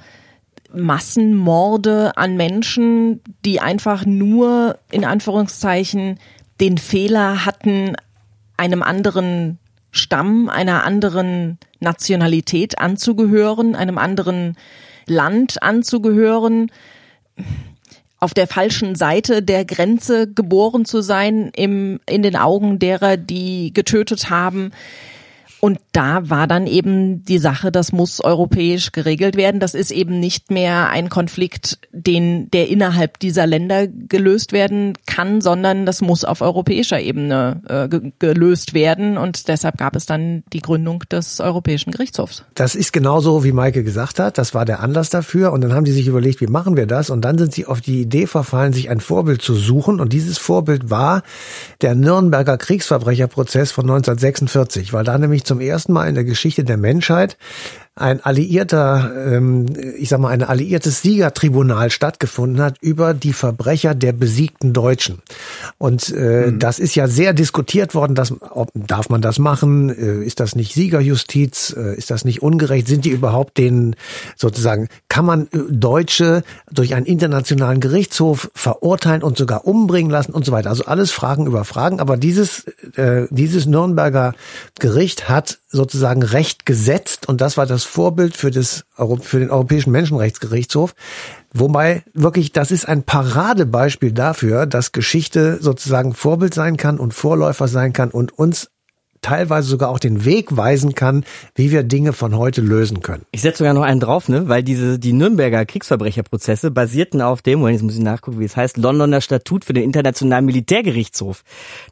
[0.73, 6.19] Massenmorde an Menschen, die einfach nur in Anführungszeichen
[6.61, 7.97] den Fehler hatten,
[8.57, 9.59] einem anderen
[9.91, 14.57] Stamm, einer anderen Nationalität anzugehören, einem anderen
[15.07, 16.71] Land anzugehören,
[18.19, 23.75] auf der falschen Seite der Grenze geboren zu sein, im, in den Augen derer, die
[23.75, 24.71] getötet haben.
[25.65, 29.61] Und da war dann eben die Sache, das muss europäisch geregelt werden.
[29.61, 35.41] Das ist eben nicht mehr ein Konflikt, den, der innerhalb dieser Länder gelöst werden kann,
[35.41, 39.17] sondern das muss auf europäischer Ebene äh, ge gelöst werden.
[39.17, 42.45] Und deshalb gab es dann die Gründung des Europäischen Gerichtshofs.
[42.55, 44.39] Das ist genauso, wie Maike gesagt hat.
[44.39, 45.53] Das war der Anlass dafür.
[45.53, 47.09] Und dann haben die sich überlegt, wie machen wir das?
[47.09, 50.01] Und dann sind sie auf die Idee verfallen, sich ein Vorbild zu suchen.
[50.01, 51.23] Und dieses Vorbild war
[51.83, 56.79] der Nürnberger Kriegsverbrecherprozess von 1946, weil da nämlich zum ersten Mal in der Geschichte der
[56.79, 57.37] Menschheit
[57.95, 59.67] ein alliierter, ähm,
[59.99, 65.21] ich sag mal, ein alliiertes Siegertribunal stattgefunden hat über die Verbrecher der besiegten Deutschen.
[65.77, 66.59] Und äh, mhm.
[66.59, 69.91] das ist ja sehr diskutiert worden, dass, ob, darf man das machen?
[69.91, 71.75] Äh, ist das nicht Siegerjustiz?
[71.77, 72.89] Äh, ist das nicht ungerecht?
[72.89, 73.95] Sind die überhaupt den
[74.37, 80.47] sozusagen, kann man äh, Deutsche durch einen internationalen Gerichtshof verurteilen und sogar umbringen lassen und
[80.47, 80.71] so weiter?
[80.71, 82.65] Also alles Fragen über Fragen, aber dieses,
[82.97, 84.33] äh, dieses Nürnberger
[84.79, 88.85] Gericht hat sozusagen Recht gesetzt und das war das Vorbild für das
[89.23, 90.95] für den Europäischen Menschenrechtsgerichtshof.
[91.55, 97.69] Wobei wirklich, das ist ein Paradebeispiel dafür, dass Geschichte sozusagen Vorbild sein kann und Vorläufer
[97.69, 98.71] sein kann und uns
[99.23, 103.25] teilweise sogar auch den Weg weisen kann, wie wir Dinge von heute lösen können.
[103.31, 107.67] Ich setze sogar noch einen drauf, ne, weil diese die Nürnberger Kriegsverbrecherprozesse basierten auf dem,
[107.69, 111.45] jetzt muss ich nachgucken, wie es heißt, Londoner Statut für den Internationalen Militärgerichtshof.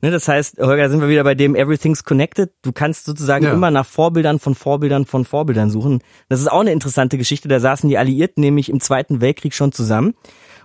[0.03, 2.51] Ne, das heißt, Holger, sind wir wieder bei dem Everything's Connected.
[2.63, 3.53] Du kannst sozusagen ja.
[3.53, 6.01] immer nach Vorbildern von Vorbildern von Vorbildern suchen.
[6.29, 7.49] Das ist auch eine interessante Geschichte.
[7.49, 10.15] Da saßen die Alliierten nämlich im Zweiten Weltkrieg schon zusammen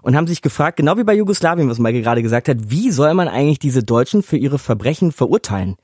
[0.02, 3.14] und haben sich gefragt, genau wie bei Jugoslawien, was Michael gerade gesagt hat, wie soll
[3.14, 5.76] man eigentlich diese Deutschen für ihre Verbrechen verurteilen?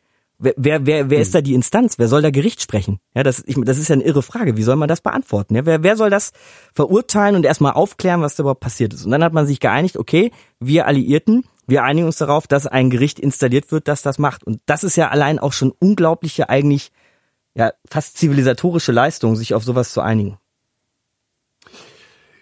[0.44, 1.34] Wer, wer, wer, wer ist hm.
[1.34, 2.00] da die Instanz?
[2.00, 3.00] Wer soll da Gericht sprechen?
[3.14, 4.58] Ja, das, ich, das ist ja eine irre Frage.
[4.58, 5.54] Wie soll man das beantworten?
[5.54, 6.32] Ja, wer, wer soll das
[6.74, 9.06] verurteilen und erstmal aufklären, was da überhaupt passiert ist?
[9.06, 12.90] Und dann hat man sich geeinigt, okay, wir Alliierten, wir einigen uns darauf, dass ein
[12.90, 14.44] Gericht installiert wird, das das macht.
[14.44, 16.92] Und das ist ja allein auch schon unglaubliche, eigentlich,
[17.54, 20.40] ja, fast zivilisatorische Leistung, sich auf sowas zu einigen.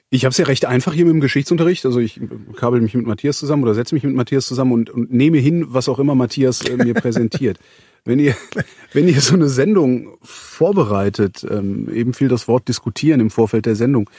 [0.10, 1.86] Ich habe es ja recht einfach hier mit dem Geschichtsunterricht.
[1.86, 2.20] Also ich
[2.56, 5.66] kabel mich mit Matthias zusammen oder setze mich mit Matthias zusammen und, und nehme hin,
[5.68, 7.60] was auch immer Matthias äh, mir präsentiert.
[8.06, 8.36] Wenn ihr,
[8.94, 13.76] wenn ihr so eine Sendung vorbereitet, ähm, eben viel das Wort diskutieren im Vorfeld der
[13.76, 14.10] Sendung,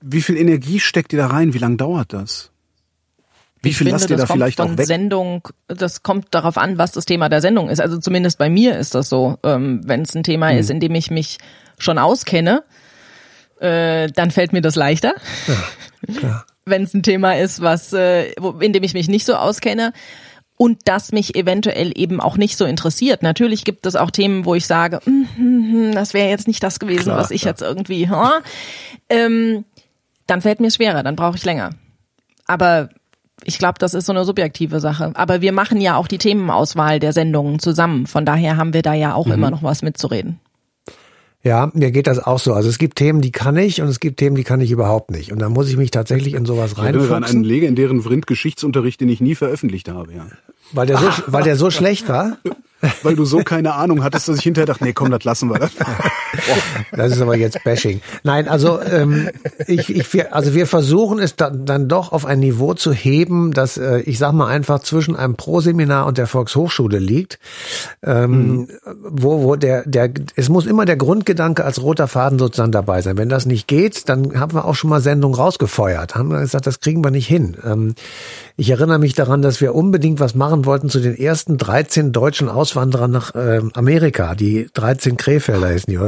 [0.00, 1.54] wie viel Energie steckt ihr da rein?
[1.54, 2.50] Wie lange dauert das?
[3.62, 4.86] Wie viel finde, lasst ihr da vielleicht auch weg?
[4.86, 7.80] Sendung, das kommt darauf an, was das Thema der Sendung ist.
[7.80, 9.38] Also zumindest bei mir ist das so.
[9.42, 10.58] Ähm, Wenn es ein Thema hm.
[10.58, 11.38] ist, in dem ich mich
[11.78, 12.62] schon auskenne,
[13.60, 15.14] äh, dann fällt mir das leichter.
[16.22, 19.92] Ja, Wenn es ein Thema ist, was, äh, in dem ich mich nicht so auskenne,
[20.56, 23.22] und das mich eventuell eben auch nicht so interessiert.
[23.22, 26.62] Natürlich gibt es auch Themen, wo ich sage, mm, mm, mm, das wäre jetzt nicht
[26.62, 27.50] das gewesen, Klar, was ich ja.
[27.50, 28.08] jetzt irgendwie.
[28.08, 28.40] Huh?
[29.08, 29.64] Ähm,
[30.26, 31.70] dann fällt mir schwerer, dann brauche ich länger.
[32.46, 32.88] Aber
[33.42, 35.12] ich glaube, das ist so eine subjektive Sache.
[35.14, 38.06] Aber wir machen ja auch die Themenauswahl der Sendungen zusammen.
[38.06, 39.32] Von daher haben wir da ja auch mhm.
[39.32, 40.40] immer noch was mitzureden.
[41.44, 42.54] Ja, mir geht das auch so.
[42.54, 45.10] Also es gibt Themen, die kann ich und es gibt Themen, die kann ich überhaupt
[45.10, 45.30] nicht.
[45.30, 47.10] Und da muss ich mich tatsächlich in sowas reinfuchsen.
[47.10, 50.26] Ich an einen legendären Vrind-Geschichtsunterricht, den ich nie veröffentlicht habe, ja.
[50.72, 52.38] Weil der so, weil der so schlecht war?
[53.02, 55.58] Weil du so keine Ahnung hattest, dass ich hinterher dachte, nee, komm, das lassen wir.
[55.58, 55.72] Das,
[56.92, 58.00] das ist aber jetzt Bashing.
[58.22, 59.30] Nein, also ähm,
[59.66, 63.76] ich, ich, also wir versuchen es dann, dann doch auf ein Niveau zu heben, das,
[63.76, 67.38] äh, ich sag mal einfach zwischen einem Pro-Seminar und der Volkshochschule liegt,
[68.02, 68.68] ähm, mhm.
[69.02, 73.16] wo, wo der, der, es muss immer der Grundgedanke als roter Faden sozusagen dabei sein.
[73.16, 76.66] Wenn das nicht geht, dann haben wir auch schon mal Sendungen rausgefeuert, haben wir gesagt,
[76.66, 77.56] das kriegen wir nicht hin.
[77.64, 77.94] Ähm,
[78.56, 82.48] ich erinnere mich daran, dass wir unbedingt was machen wollten zu den ersten 13 deutschen
[82.74, 84.34] Auswanderern nach äh, Amerika.
[84.34, 85.98] Die 13 Krefelder ist die,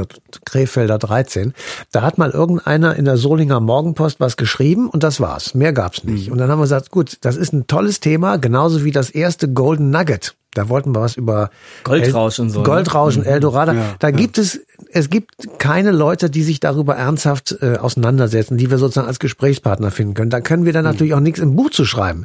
[0.44, 1.54] Krefelder 13.
[1.92, 5.54] Da hat mal irgendeiner in der Solinger Morgenpost was geschrieben und das war's.
[5.54, 6.26] Mehr gab's nicht.
[6.26, 6.32] Mhm.
[6.32, 9.48] Und dann haben wir gesagt, gut, das ist ein tolles Thema, genauso wie das erste
[9.48, 10.34] Golden Nugget.
[10.54, 11.50] Da wollten wir was über
[11.84, 12.60] Goldrausch und so.
[12.60, 12.64] Ne?
[12.64, 13.72] Goldrausch und Eldorado.
[13.72, 14.16] Ja, da ja.
[14.16, 19.06] gibt es, es gibt keine Leute, die sich darüber ernsthaft äh, auseinandersetzen, die wir sozusagen
[19.06, 20.30] als Gesprächspartner finden können.
[20.30, 20.92] Da können wir dann mhm.
[20.92, 22.24] natürlich auch nichts im Buch zu schreiben.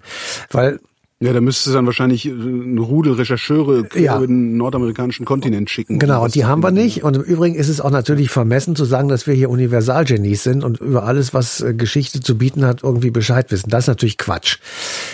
[0.49, 0.79] Weil
[1.21, 4.17] ja, da müsste es dann wahrscheinlich äh, eine Rudel Rechercheure ja.
[4.17, 5.99] über den nordamerikanischen Kontinent schicken.
[5.99, 7.03] Genau, die haben wir nicht.
[7.03, 10.63] Und im Übrigen ist es auch natürlich vermessen zu sagen, dass wir hier Universalgenies sind
[10.63, 13.69] und über alles, was äh, Geschichte zu bieten hat, irgendwie Bescheid wissen.
[13.69, 14.57] Das ist natürlich Quatsch.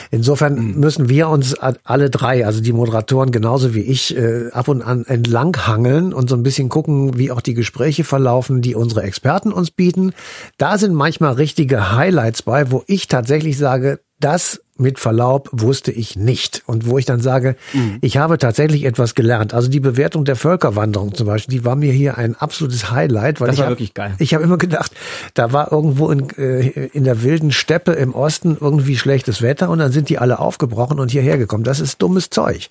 [0.09, 0.79] Insofern mhm.
[0.79, 5.03] müssen wir uns alle drei, also die Moderatoren genauso wie ich, äh, ab und an
[5.05, 9.51] entlang hangeln und so ein bisschen gucken, wie auch die Gespräche verlaufen, die unsere Experten
[9.51, 10.13] uns bieten.
[10.57, 16.15] Da sind manchmal richtige Highlights bei, wo ich tatsächlich sage, das mit Verlaub wusste ich
[16.15, 16.63] nicht.
[16.65, 17.97] Und wo ich dann sage, mhm.
[18.01, 19.53] ich habe tatsächlich etwas gelernt.
[19.53, 23.39] Also die Bewertung der Völkerwanderung zum Beispiel, die war mir hier ein absolutes Highlight.
[23.39, 24.15] Weil das ich war hab, wirklich geil.
[24.19, 24.91] Ich habe immer gedacht,
[25.33, 29.79] da war irgendwo in, äh, in der wilden Steppe im Osten irgendwie schlechtes Wetter und
[29.79, 31.63] dann sind die alle aufgebrochen und hierher gekommen.
[31.63, 32.69] Das ist dummes Zeug.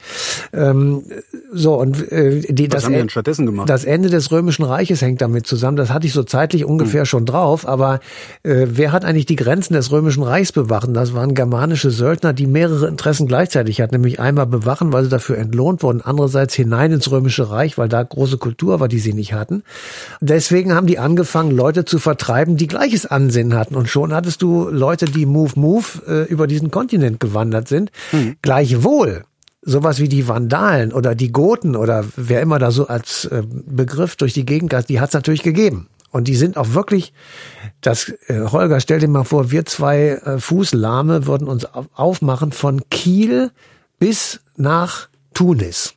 [0.52, 1.02] Ähm,
[1.52, 3.68] so, und äh, die, Was das, haben die denn stattdessen gemacht?
[3.68, 5.76] das Ende des Römischen Reiches hängt damit zusammen.
[5.76, 7.06] Das hatte ich so zeitlich ungefähr mhm.
[7.06, 7.66] schon drauf.
[7.66, 8.00] Aber
[8.42, 10.88] äh, wer hat eigentlich die Grenzen des Römischen Reichs bewacht?
[10.92, 15.38] Das waren germanische Söldner, die mehrere Interessen gleichzeitig hatten, nämlich einmal bewachen, weil sie dafür
[15.38, 19.32] entlohnt wurden, andererseits hinein ins Römische Reich, weil da große Kultur war, die sie nicht
[19.32, 19.62] hatten.
[20.20, 23.74] Deswegen haben die angefangen, Leute zu vertreiben, die gleiches Ansinnen hatten.
[23.74, 27.90] Und schon hattest du Leute, die Move Move äh, über diesen Kontinent gewandert sind.
[28.12, 28.36] Mhm.
[28.42, 29.24] Gleichwohl
[29.62, 34.16] sowas wie die Vandalen oder die Goten oder wer immer da so als äh, Begriff
[34.16, 35.88] durch die Gegend die hat es natürlich gegeben.
[36.10, 37.12] Und die sind auch wirklich,
[37.80, 42.88] das, äh, Holger, stell dir mal vor, wir zwei äh, Fußlahme würden uns aufmachen von
[42.90, 43.50] Kiel
[43.98, 45.94] bis nach Tunis.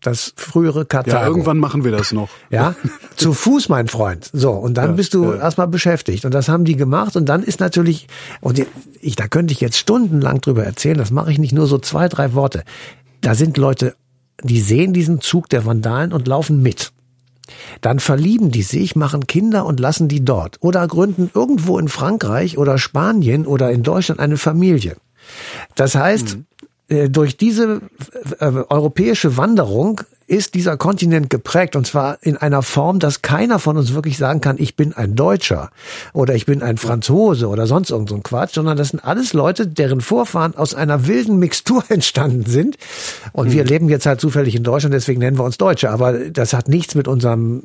[0.00, 1.18] Das frühere Karthago.
[1.18, 2.30] Ja, irgendwann machen wir das noch.
[2.50, 2.74] Ja,
[3.16, 4.30] zu Fuß, mein Freund.
[4.32, 5.36] So, und dann ja, bist du ja.
[5.36, 6.24] erstmal beschäftigt.
[6.24, 7.16] Und das haben die gemacht.
[7.16, 8.06] Und dann ist natürlich,
[8.40, 8.64] und
[9.02, 12.08] ich, da könnte ich jetzt stundenlang drüber erzählen, das mache ich nicht nur so zwei,
[12.08, 12.64] drei Worte.
[13.20, 13.94] Da sind Leute,
[14.42, 16.92] die sehen diesen Zug der Vandalen und laufen mit.
[17.80, 22.58] Dann verlieben die sich, machen Kinder und lassen die dort oder gründen irgendwo in Frankreich
[22.58, 24.96] oder Spanien oder in Deutschland eine Familie.
[25.74, 26.46] Das heißt, mhm.
[26.90, 27.82] Äh, durch diese
[28.40, 30.00] äh, europäische Wanderung
[30.30, 34.40] ist dieser Kontinent geprägt und zwar in einer Form, dass keiner von uns wirklich sagen
[34.40, 35.70] kann, ich bin ein Deutscher
[36.12, 39.32] oder ich bin ein Franzose oder sonst irgend so ein Quatsch, sondern das sind alles
[39.32, 42.76] Leute, deren Vorfahren aus einer wilden Mixtur entstanden sind.
[43.32, 43.52] Und mhm.
[43.52, 45.90] wir leben jetzt halt zufällig in Deutschland, deswegen nennen wir uns Deutsche.
[45.90, 47.64] Aber das hat nichts mit unserem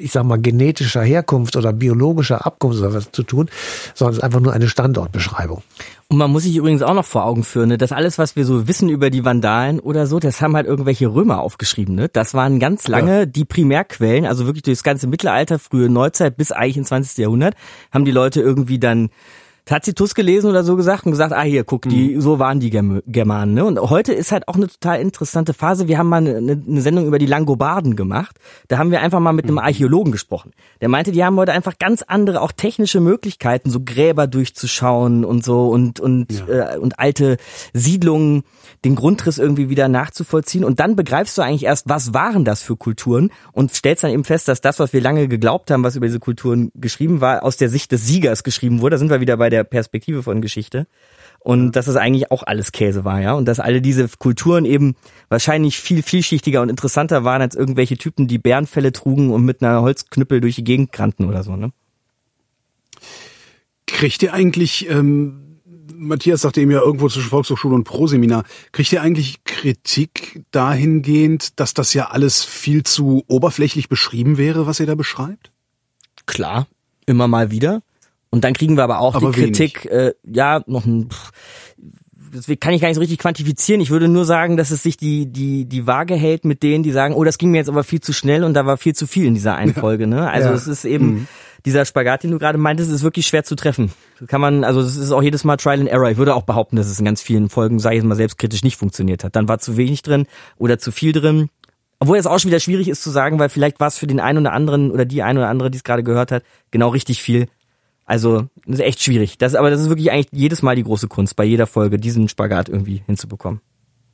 [0.00, 3.48] ich sag mal, genetischer Herkunft oder biologischer Abkunft oder was zu tun,
[3.94, 5.62] sondern es ist einfach nur eine Standortbeschreibung.
[6.08, 8.44] Und man muss sich übrigens auch noch vor Augen führen, ne, dass alles, was wir
[8.44, 11.94] so wissen über die Vandalen oder so, das haben halt irgendwelche Römer aufgeschrieben.
[11.94, 12.08] Ne?
[12.08, 13.26] Das waren ganz lange ja.
[13.26, 17.18] die Primärquellen, also wirklich durch das ganze Mittelalter, frühe Neuzeit bis eigentlich ins 20.
[17.18, 17.54] Jahrhundert,
[17.92, 19.10] haben die Leute irgendwie dann
[19.64, 22.20] Tacitus gelesen oder so gesagt und gesagt, ah hier, guck, die, mhm.
[22.20, 23.54] so waren die Germanen.
[23.54, 23.64] Ne?
[23.64, 25.88] Und heute ist halt auch eine total interessante Phase.
[25.88, 28.36] Wir haben mal eine, eine Sendung über die Langobarden gemacht.
[28.68, 29.60] Da haben wir einfach mal mit einem mhm.
[29.60, 30.52] Archäologen gesprochen.
[30.80, 35.44] Der meinte, die haben heute einfach ganz andere, auch technische Möglichkeiten, so Gräber durchzuschauen und
[35.44, 36.74] so und und ja.
[36.74, 37.36] äh, und alte
[37.72, 38.42] Siedlungen,
[38.84, 40.64] den Grundriss irgendwie wieder nachzuvollziehen.
[40.64, 44.24] Und dann begreifst du eigentlich erst, was waren das für Kulturen und stellst dann eben
[44.24, 47.56] fest, dass das, was wir lange geglaubt haben, was über diese Kulturen geschrieben war, aus
[47.56, 48.94] der Sicht des Siegers geschrieben wurde.
[48.94, 50.86] Da sind wir wieder bei der Perspektive von Geschichte.
[51.38, 53.32] Und dass es eigentlich auch alles Käse war, ja.
[53.32, 54.94] Und dass alle diese Kulturen eben
[55.28, 59.80] wahrscheinlich viel vielschichtiger und interessanter waren als irgendwelche Typen, die Bärenfälle trugen und mit einer
[59.80, 61.72] Holzknüppel durch die Gegend rannten oder so, ne?
[63.86, 65.50] Kriegt ihr eigentlich ähm,
[66.00, 68.44] Matthias sagte eben ja irgendwo zwischen Volkshochschule und Proseminar.
[68.72, 74.80] Kriegt ihr eigentlich Kritik dahingehend, dass das ja alles viel zu oberflächlich beschrieben wäre, was
[74.80, 75.52] ihr da beschreibt?
[76.24, 76.66] Klar,
[77.06, 77.82] immer mal wieder.
[78.30, 81.30] Und dann kriegen wir aber auch Aber die Kritik, äh, ja, noch ein, pff,
[82.32, 83.80] das kann ich gar nicht so richtig quantifizieren.
[83.80, 86.92] Ich würde nur sagen, dass es sich die, die, die Waage hält mit denen, die
[86.92, 89.08] sagen, oh, das ging mir jetzt aber viel zu schnell und da war viel zu
[89.08, 90.30] viel in dieser einen Folge, ne?
[90.30, 90.54] Also Ja.
[90.54, 91.26] es ist eben,
[91.64, 93.90] dieser Spagat, den du gerade meintest, ist wirklich schwer zu treffen.
[94.18, 96.10] Das Kann man, also es ist auch jedes Mal Trial and Error.
[96.10, 98.62] Ich würde auch behaupten, dass es in ganz vielen Folgen, sage ich jetzt mal selbstkritisch,
[98.62, 99.36] nicht funktioniert hat.
[99.36, 101.50] Dann war zu wenig drin oder zu viel drin.
[101.98, 104.20] Obwohl es auch schon wieder schwierig ist zu sagen, weil vielleicht war es für den
[104.20, 107.22] einen oder anderen oder die eine oder andere, die es gerade gehört hat, genau richtig
[107.22, 107.46] viel.
[108.10, 109.38] Also, das ist echt schwierig.
[109.38, 112.28] Das, aber das ist wirklich eigentlich jedes Mal die große Kunst, bei jeder Folge diesen
[112.28, 113.60] Spagat irgendwie hinzubekommen.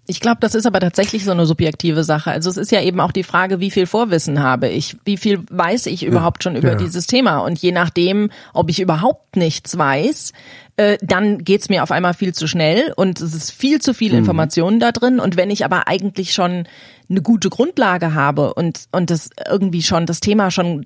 [0.07, 2.31] Ich glaube, das ist aber tatsächlich so eine subjektive Sache.
[2.31, 5.41] Also es ist ja eben auch die Frage, wie viel Vorwissen habe ich, wie viel
[5.51, 6.75] weiß ich überhaupt schon über ja.
[6.75, 7.39] dieses Thema.
[7.39, 10.35] Und je nachdem, ob ich überhaupt nichts weiß,
[10.77, 14.13] äh, dann geht's mir auf einmal viel zu schnell und es ist viel zu viel
[14.13, 15.21] Informationen da drin.
[15.21, 16.69] Und wenn ich aber eigentlich schon
[17.09, 20.85] eine gute Grundlage habe und, und das irgendwie schon, das Thema schon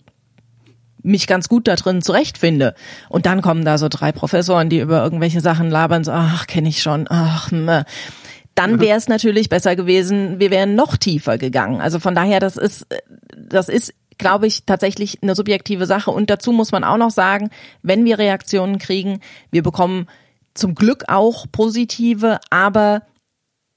[1.02, 2.74] mich ganz gut da drin zurechtfinde.
[3.08, 6.68] Und dann kommen da so drei Professoren, die über irgendwelche Sachen labern, so, ach, kenne
[6.68, 7.84] ich schon, ach, meh.
[8.54, 11.80] Dann wäre es natürlich besser gewesen, wir wären noch tiefer gegangen.
[11.80, 12.86] Also von daher, das ist,
[13.36, 16.10] das ist, glaube ich, tatsächlich eine subjektive Sache.
[16.10, 17.50] Und dazu muss man auch noch sagen,
[17.82, 20.08] wenn wir Reaktionen kriegen, wir bekommen
[20.52, 23.02] zum Glück auch positive, aber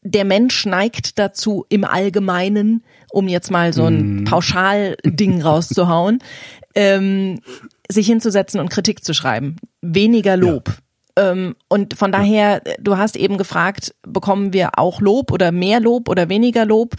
[0.03, 6.19] der Mensch neigt dazu im Allgemeinen, um jetzt mal so ein Pauschalding rauszuhauen,
[6.75, 7.39] ähm,
[7.89, 9.57] sich hinzusetzen und Kritik zu schreiben.
[9.81, 10.77] Weniger Lob.
[11.15, 16.09] Ähm, und von daher, du hast eben gefragt, bekommen wir auch Lob oder mehr Lob
[16.09, 16.95] oder weniger Lob?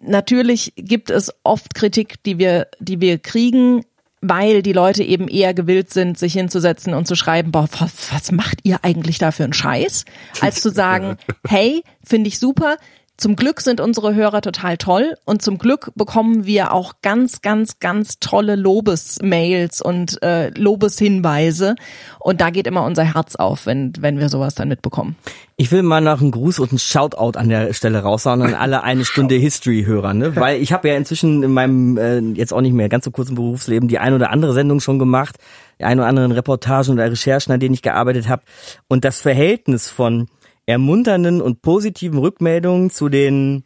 [0.00, 3.84] Natürlich gibt es oft Kritik, die wir, die wir kriegen,
[4.22, 8.32] weil die Leute eben eher gewillt sind, sich hinzusetzen und zu schreiben, boah, was, was
[8.32, 10.04] macht ihr eigentlich da für einen Scheiß?
[10.40, 12.76] Als zu sagen, hey, finde ich super.
[13.18, 17.78] Zum Glück sind unsere Hörer total toll und zum Glück bekommen wir auch ganz, ganz,
[17.78, 21.76] ganz tolle Lobesmails und äh, Lobeshinweise.
[22.18, 25.14] Und da geht immer unser Herz auf, wenn, wenn wir sowas dann mitbekommen.
[25.56, 28.82] Ich will mal noch einen Gruß und einen Shoutout an der Stelle raushauen an alle
[28.82, 30.34] eine Stunde History-Hörer, ne?
[30.34, 33.36] Weil ich habe ja inzwischen in meinem äh, jetzt auch nicht mehr ganz so kurzen
[33.36, 35.36] Berufsleben die ein oder andere Sendung schon gemacht,
[35.78, 38.42] die ein oder anderen Reportagen oder Recherchen, an denen ich gearbeitet habe.
[38.88, 40.28] Und das Verhältnis von
[40.66, 43.64] ermunternden und positiven Rückmeldungen zu den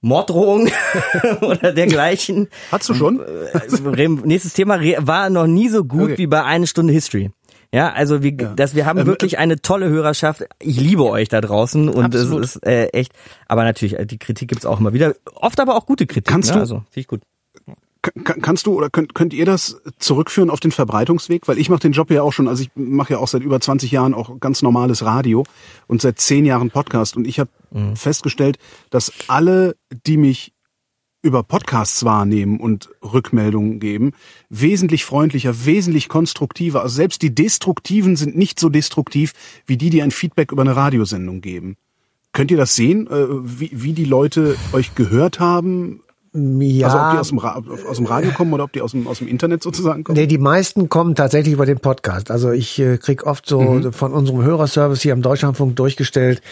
[0.00, 0.70] Morddrohungen
[1.40, 2.48] oder dergleichen.
[2.70, 3.20] Hast du schon?
[3.20, 6.18] Äh, nächstes Thema war noch nie so gut Okay.
[6.18, 7.30] wie bei eine Stunde History.
[7.72, 10.44] Ja, also wir, dass wir haben Ähm, wirklich eine tolle Hörerschaft.
[10.60, 12.44] Ich liebe euch da draußen und Absolut.
[12.44, 13.12] es ist äh, echt.
[13.48, 15.14] Aber natürlich, äh, die Kritik gibt's auch immer wieder.
[15.34, 16.26] Oft aber auch gute Kritik.
[16.30, 16.54] Kannst ne?
[16.56, 17.22] du- Also finde ich gut.
[18.24, 21.48] Kann- Kannst du oder könnt, könnt ihr das zurückführen auf den Verbreitungsweg?
[21.48, 23.60] Weil ich mache den Job ja auch schon, also ich mache ja auch seit über
[23.60, 25.44] 20 Jahren auch ganz normales Radio
[25.86, 27.16] und seit 10 Jahren Podcast.
[27.16, 27.50] Und ich habe
[27.96, 28.58] festgestellt,
[28.90, 29.74] dass alle,
[30.06, 30.52] die mich
[31.22, 34.12] über Podcasts wahrnehmen und Rückmeldungen geben,
[34.50, 36.82] wesentlich freundlicher, wesentlich konstruktiver.
[36.82, 39.32] Also selbst die Destruktiven sind nicht so destruktiv
[39.66, 41.76] wie die, die ein Feedback über eine Radiosendung geben.
[42.32, 46.00] Könnt ihr das sehen, äh, wie, wie die Leute euch gehört haben?
[46.34, 48.90] Ja, Also ob die aus dem, Ra aus dem Radio kommen oder ob die aus
[48.90, 50.18] dem, aus dem Internet sozusagen kommen?
[50.18, 52.30] Nee, die meisten kommen tatsächlich über den Podcast.
[52.30, 53.92] Also ich äh, krieg oft so Mhm.
[53.92, 56.42] von unserem Hörerservice hier am Deutschlandfunk durchgestellt,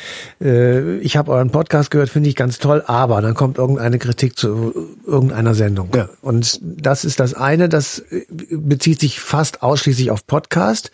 [0.41, 4.39] äh, ich habe euren Podcast gehört, finde ich ganz toll, aber dann kommt irgendeine Kritik
[4.39, 4.73] zu
[5.05, 5.89] irgendeiner Sendung.
[5.95, 6.09] Ja.
[6.21, 10.93] Und das ist das eine, das äh, bezieht sich fast ausschließlich auf Podcast.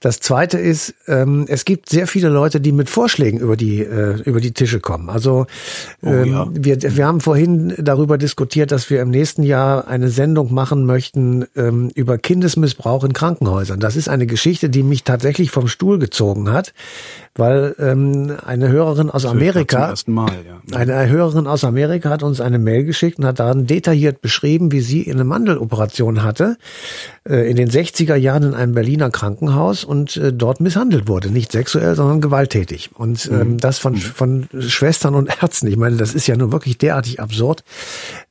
[0.00, 4.20] Das zweite ist, ähm, es gibt sehr viele Leute, die mit Vorschlägen über die, äh,
[4.22, 5.10] über die Tische kommen.
[5.10, 5.46] Also
[6.02, 6.46] ähm, ja.
[6.50, 8.29] wir, wir haben vorhin darüber diskutiert,
[8.72, 13.80] dass wir im nächsten Jahr eine Sendung machen möchten ähm, über Kindesmissbrauch in Krankenhäusern.
[13.80, 16.72] Das ist eine Geschichte, die mich tatsächlich vom Stuhl gezogen hat,
[17.36, 20.76] weil ähm, eine Hörerin aus Amerika, Mal, ja.
[20.76, 24.80] eine Hörerin aus Amerika hat uns eine Mail geschickt und hat darin detailliert beschrieben, wie
[24.80, 26.56] sie eine Mandeloperation hatte
[27.28, 31.30] äh, in den 60er Jahren in einem Berliner Krankenhaus und äh, dort misshandelt wurde.
[31.30, 32.90] Nicht sexuell, sondern gewalttätig.
[32.94, 35.68] Und ähm, das von, von Schwestern und Ärzten.
[35.68, 37.62] Ich meine, das ist ja nur wirklich derartig absurd.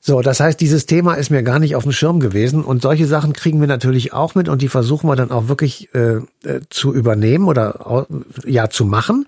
[0.01, 2.63] So, das heißt, dieses Thema ist mir gar nicht auf dem Schirm gewesen.
[2.63, 5.93] Und solche Sachen kriegen wir natürlich auch mit und die versuchen wir dann auch wirklich
[5.93, 8.07] äh, äh, zu übernehmen oder
[8.45, 9.25] ja zu machen.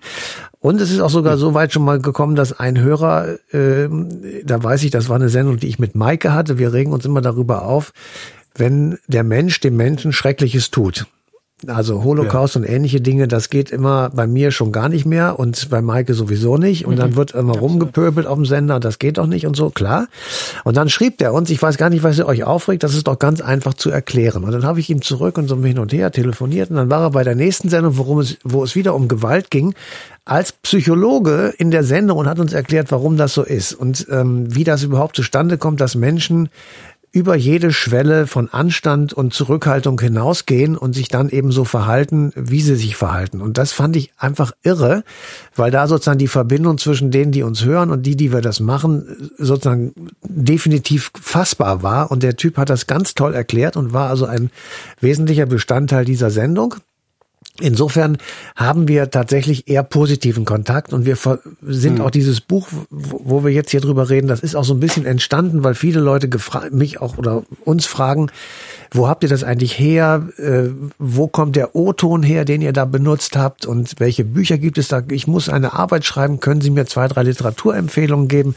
[0.60, 3.88] Und es ist auch sogar so weit schon mal gekommen, dass ein Hörer, äh,
[4.44, 7.04] da weiß ich, das war eine Sendung, die ich mit Maike hatte, wir regen uns
[7.04, 7.92] immer darüber auf,
[8.54, 11.06] wenn der Mensch dem Menschen Schreckliches tut.
[11.66, 12.60] Also Holocaust ja.
[12.60, 16.14] und ähnliche Dinge, das geht immer bei mir schon gar nicht mehr und bei Maike
[16.14, 16.86] sowieso nicht.
[16.86, 16.98] Und mhm.
[16.98, 20.08] dann wird immer rumgepöbelt auf dem Sender, das geht doch nicht und so, klar.
[20.64, 23.06] Und dann schrieb der uns, ich weiß gar nicht, was ihr euch aufregt, das ist
[23.06, 24.44] doch ganz einfach zu erklären.
[24.44, 27.02] Und dann habe ich ihm zurück und so hin und her telefoniert und dann war
[27.02, 29.74] er bei der nächsten Sendung, worum es, wo es wieder um Gewalt ging,
[30.24, 34.54] als Psychologe in der Sendung und hat uns erklärt, warum das so ist und ähm,
[34.54, 36.48] wie das überhaupt zustande kommt, dass Menschen
[37.12, 42.62] über jede Schwelle von Anstand und Zurückhaltung hinausgehen und sich dann eben so verhalten, wie
[42.62, 43.42] sie sich verhalten.
[43.42, 45.04] Und das fand ich einfach irre,
[45.54, 48.60] weil da sozusagen die Verbindung zwischen denen, die uns hören und die, die wir das
[48.60, 49.92] machen, sozusagen
[50.22, 52.10] definitiv fassbar war.
[52.10, 54.50] Und der Typ hat das ganz toll erklärt und war also ein
[55.00, 56.76] wesentlicher Bestandteil dieser Sendung.
[57.60, 58.16] Insofern
[58.56, 61.18] haben wir tatsächlich eher positiven Kontakt und wir
[61.60, 62.04] sind hm.
[62.04, 65.04] auch dieses Buch, wo wir jetzt hier drüber reden, das ist auch so ein bisschen
[65.04, 66.30] entstanden, weil viele Leute
[66.70, 68.30] mich auch oder uns fragen,
[68.94, 70.28] wo habt ihr das eigentlich her?
[70.36, 70.68] Äh,
[70.98, 73.66] wo kommt der O-Ton her, den ihr da benutzt habt?
[73.66, 75.02] Und welche Bücher gibt es da?
[75.10, 76.40] Ich muss eine Arbeit schreiben.
[76.40, 78.54] Können Sie mir zwei, drei Literaturempfehlungen geben?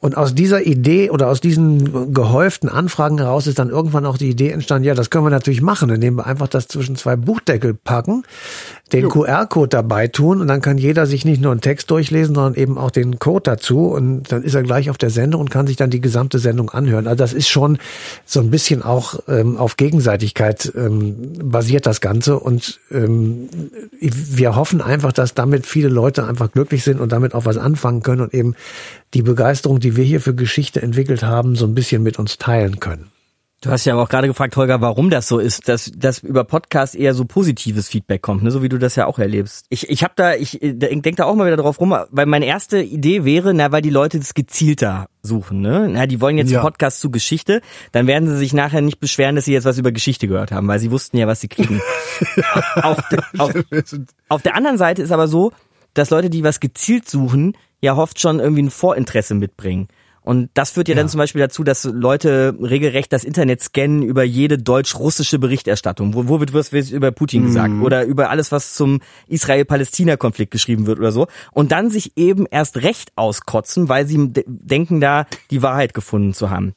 [0.00, 4.30] Und aus dieser Idee oder aus diesen gehäuften Anfragen heraus ist dann irgendwann auch die
[4.30, 7.74] Idee entstanden, ja, das können wir natürlich machen, indem wir einfach das zwischen zwei Buchdeckel
[7.74, 8.24] packen
[8.92, 12.54] den QR-Code dabei tun und dann kann jeder sich nicht nur einen Text durchlesen, sondern
[12.54, 15.66] eben auch den Code dazu und dann ist er gleich auf der Sendung und kann
[15.66, 17.06] sich dann die gesamte Sendung anhören.
[17.06, 17.78] Also das ist schon
[18.26, 23.48] so ein bisschen auch ähm, auf Gegenseitigkeit ähm, basiert das Ganze und ähm,
[24.00, 28.02] wir hoffen einfach, dass damit viele Leute einfach glücklich sind und damit auch was anfangen
[28.02, 28.54] können und eben
[29.14, 32.80] die Begeisterung, die wir hier für Geschichte entwickelt haben, so ein bisschen mit uns teilen
[32.80, 33.13] können.
[33.64, 36.94] Du hast ja auch gerade gefragt, Holger, warum das so ist, dass, dass über Podcast
[36.94, 38.50] eher so positives Feedback kommt, ne?
[38.50, 39.64] so wie du das ja auch erlebst.
[39.70, 42.44] Ich, ich habe da, ich, ich denke da auch mal wieder drauf rum, weil meine
[42.44, 45.88] erste Idee wäre, na, weil die Leute das gezielter suchen, ne?
[45.88, 46.58] Na, die wollen jetzt ja.
[46.58, 47.62] einen Podcast zu Geschichte,
[47.92, 50.68] dann werden sie sich nachher nicht beschweren, dass sie jetzt was über Geschichte gehört haben,
[50.68, 51.80] weil sie wussten ja, was sie kriegen.
[52.82, 52.98] auf,
[53.38, 53.54] auf,
[54.28, 55.52] auf der anderen Seite ist aber so,
[55.94, 59.88] dass Leute, die was gezielt suchen, ja oft schon irgendwie ein Vorinteresse mitbringen.
[60.24, 64.02] Und das führt ja, ja, dann zum Beispiel dazu, dass Leute regelrecht das Internet scannen
[64.02, 66.14] über jede deutsch-russische Berichterstattung.
[66.14, 67.46] Wo, wo wird was über Putin mhm.
[67.46, 67.74] gesagt?
[67.82, 71.26] Oder über alles, was zum Israel-Palästina-Konflikt geschrieben wird oder so.
[71.52, 76.48] Und dann sich eben erst recht auskotzen, weil sie denken da, die Wahrheit gefunden zu
[76.48, 76.72] haben.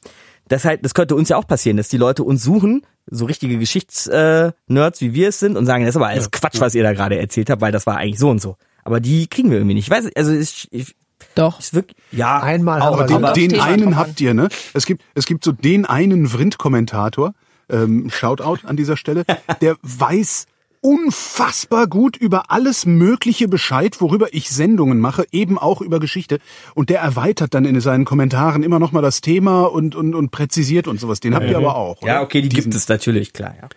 [0.49, 3.57] Das, halt, das könnte uns ja auch passieren, dass die Leute uns suchen, so richtige
[3.57, 6.83] Geschichtsnerds, wie wir es sind, und sagen, das ist aber alles ja, Quatsch, was ihr
[6.83, 8.57] da gerade erzählt habt, weil das war eigentlich so und so.
[8.83, 9.85] Aber die kriegen wir irgendwie nicht.
[9.85, 10.95] Ich weiß, also ich, ich
[11.37, 11.59] doch.
[11.59, 14.49] Ist wirklich, ja, einmal aber den, den einen habt ihr, ne?
[14.73, 17.33] Es gibt, es gibt so den einen Vrind-Kommentator,
[17.69, 19.25] ähm, Shoutout an dieser Stelle,
[19.61, 20.45] der weiß
[20.81, 26.39] unfassbar gut über alles Mögliche Bescheid, worüber ich Sendungen mache, eben auch über Geschichte.
[26.75, 30.29] Und der erweitert dann in seinen Kommentaren immer noch mal das Thema und, und, und
[30.29, 31.19] präzisiert und sowas.
[31.19, 32.01] Den habt ihr aber auch.
[32.03, 32.13] Oder?
[32.13, 32.71] Ja, okay, die Diesen.
[32.71, 33.67] gibt es natürlich, klar, ja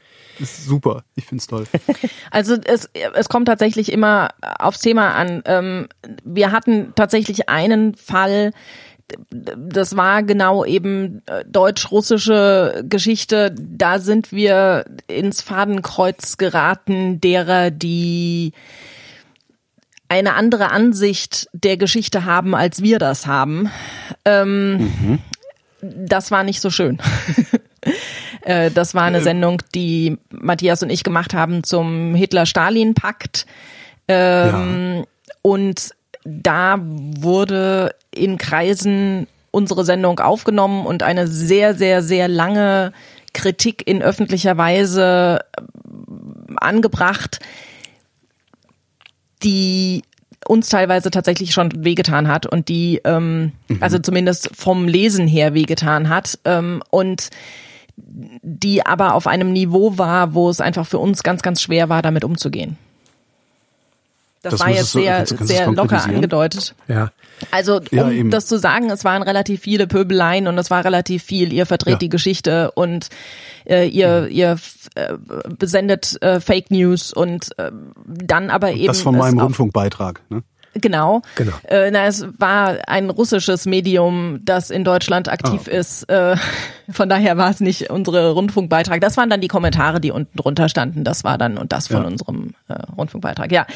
[0.40, 1.04] ist super.
[1.14, 1.66] Ich find's toll.
[2.30, 5.42] Also es, es kommt tatsächlich immer aufs Thema an.
[5.46, 5.88] Ähm,
[6.22, 8.52] wir hatten tatsächlich einen Fall,
[9.30, 13.54] das war genau eben äh, deutsch-russische Geschichte.
[13.58, 18.52] Da sind wir ins Fadenkreuz geraten, derer, die
[20.08, 23.70] eine andere Ansicht der Geschichte haben, als wir das haben.
[24.24, 25.18] Ähm, mhm.
[25.80, 26.98] Das war nicht so schön.
[28.50, 29.22] Äh, das war eine äh.
[29.22, 33.46] Sendung, die Matthias und ich gemacht haben zum Hitler-Stalin-Pakt.
[34.08, 35.04] Ähm, ja.
[35.42, 35.94] Und
[36.24, 42.92] da wurde in Kreisen unsere Sendung aufgenommen und eine sehr, sehr, sehr lange
[43.32, 45.62] Kritik in öffentlicher Weise äh,
[46.56, 47.38] angebracht,
[49.44, 50.02] die
[50.46, 53.78] uns teilweise tatsächlich schon wehgetan hat und die, ähm, mhm.
[53.80, 56.38] also zumindest vom Lesen her wehgetan hat.
[56.44, 57.30] Ähm, und
[58.42, 62.02] die aber auf einem Niveau war, wo es einfach für uns ganz, ganz schwer war,
[62.02, 62.76] damit umzugehen.
[64.42, 66.74] Das, das war jetzt sehr, sehr locker angedeutet.
[66.88, 67.10] Ja.
[67.50, 71.22] Also, um ja, das zu sagen, es waren relativ viele Pöbeleien und es war relativ
[71.22, 71.98] viel, ihr verdreht ja.
[71.98, 73.10] die Geschichte und
[73.66, 74.56] äh, ihr, ihr
[74.94, 75.14] äh,
[75.58, 77.70] besendet äh, Fake News und äh,
[78.06, 78.86] dann aber eben.
[78.86, 80.42] Das von meinem Rundfunkbeitrag, ne?
[80.74, 81.22] Genau.
[81.34, 81.52] genau.
[81.64, 85.70] Äh, na, es war ein russisches Medium, das in Deutschland aktiv oh.
[85.70, 86.08] ist.
[86.08, 86.36] Äh,
[86.90, 89.00] von daher war es nicht unsere Rundfunkbeitrag.
[89.00, 91.02] Das waren dann die Kommentare, die unten drunter standen.
[91.02, 92.06] Das war dann und das von ja.
[92.06, 93.50] unserem äh, Rundfunkbeitrag.
[93.50, 93.66] Ja,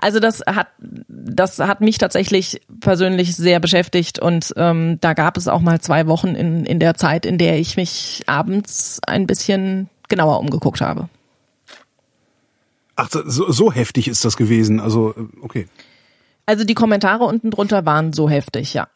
[0.00, 0.68] also das hat
[1.08, 6.06] das hat mich tatsächlich persönlich sehr beschäftigt und ähm, da gab es auch mal zwei
[6.06, 11.08] Wochen in in der Zeit, in der ich mich abends ein bisschen genauer umgeguckt habe.
[12.94, 14.80] Ach, so, so heftig ist das gewesen.
[14.80, 15.68] Also äh, okay.
[16.48, 18.88] Also die Kommentare unten drunter waren so heftig, ja.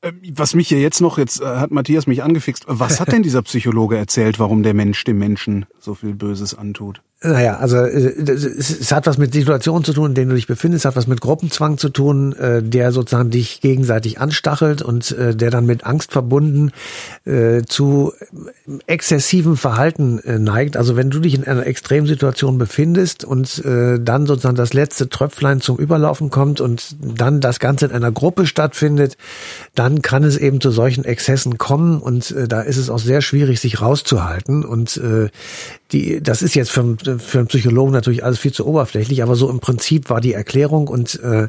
[0.00, 3.22] Ähm, was mich hier jetzt noch, jetzt äh, hat Matthias mich angefixt, was hat denn
[3.22, 7.02] dieser Psychologe erzählt, warum der Mensch dem Menschen so viel Böses antut?
[7.26, 10.84] Naja, also äh, es hat was mit Situationen zu tun, in denen du dich befindest,
[10.84, 15.50] hat was mit Gruppenzwang zu tun, äh, der sozusagen dich gegenseitig anstachelt und äh, der
[15.50, 16.72] dann mit Angst verbunden
[17.66, 18.12] zu
[18.86, 20.76] exzessivem Verhalten neigt.
[20.76, 25.78] Also wenn du dich in einer Extremsituation befindest und dann sozusagen das letzte Tröpflein zum
[25.78, 29.16] Überlaufen kommt und dann das Ganze in einer Gruppe stattfindet,
[29.74, 33.60] dann kann es eben zu solchen Exzessen kommen und da ist es auch sehr schwierig,
[33.60, 34.64] sich rauszuhalten.
[34.64, 35.00] Und
[35.92, 39.50] die, das ist jetzt für, für einen Psychologen natürlich alles viel zu oberflächlich, aber so
[39.50, 41.48] im Prinzip war die Erklärung und äh,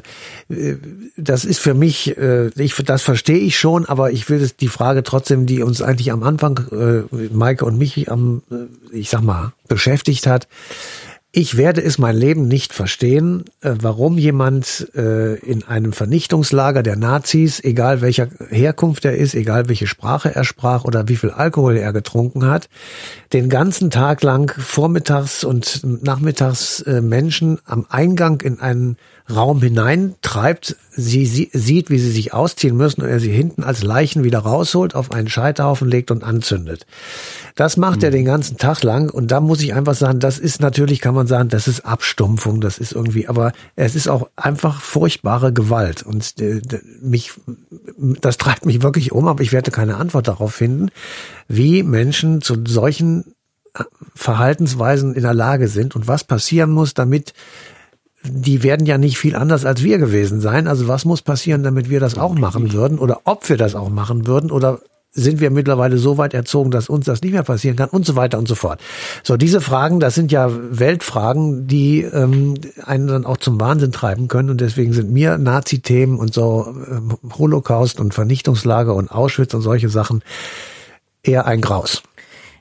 [1.16, 5.02] das ist für mich, äh, ich, das verstehe ich schon, aber ich will die Frage
[5.02, 9.52] trotzdem, die uns eigentlich am Anfang, äh, Maike und mich am, äh, ich sag mal,
[9.68, 10.48] beschäftigt hat,
[11.38, 16.96] ich werde es mein Leben nicht verstehen, äh, warum jemand äh, in einem Vernichtungslager der
[16.96, 21.76] Nazis, egal welcher Herkunft er ist, egal welche Sprache er sprach oder wie viel Alkohol
[21.76, 22.70] er getrunken hat,
[23.34, 28.96] den ganzen Tag lang vormittags und nachmittags äh, Menschen am Eingang in einen
[29.28, 33.82] Raum hineintreibt, sie, sie sieht, wie sie sich ausziehen müssen und er sie hinten als
[33.82, 36.86] Leichen wieder rausholt, auf einen Scheiterhaufen legt und anzündet.
[37.56, 38.04] Das macht mhm.
[38.04, 41.14] er den ganzen Tag lang und da muss ich einfach sagen, das ist natürlich, kann
[41.14, 46.04] man sagen, das ist Abstumpfung, das ist irgendwie, aber es ist auch einfach furchtbare Gewalt
[46.04, 46.60] und äh,
[47.02, 47.32] mich,
[47.96, 50.90] das treibt mich wirklich um, aber ich werde keine Antwort darauf finden,
[51.48, 53.34] wie Menschen zu solchen
[53.74, 53.82] äh,
[54.14, 57.34] Verhaltensweisen in der Lage sind und was passieren muss, damit
[58.30, 60.68] die werden ja nicht viel anders als wir gewesen sein.
[60.68, 63.88] Also was muss passieren, damit wir das auch machen würden oder ob wir das auch
[63.88, 64.80] machen würden oder
[65.16, 68.16] sind wir mittlerweile so weit erzogen, dass uns das nicht mehr passieren kann und so
[68.16, 68.80] weiter und so fort.
[69.22, 72.54] So, diese Fragen, das sind ja Weltfragen, die ähm,
[72.84, 77.16] einen dann auch zum Wahnsinn treiben können und deswegen sind mir Nazi-Themen und so ähm,
[77.38, 80.22] Holocaust und Vernichtungslager und Auschwitz und solche Sachen
[81.22, 82.02] eher ein Graus.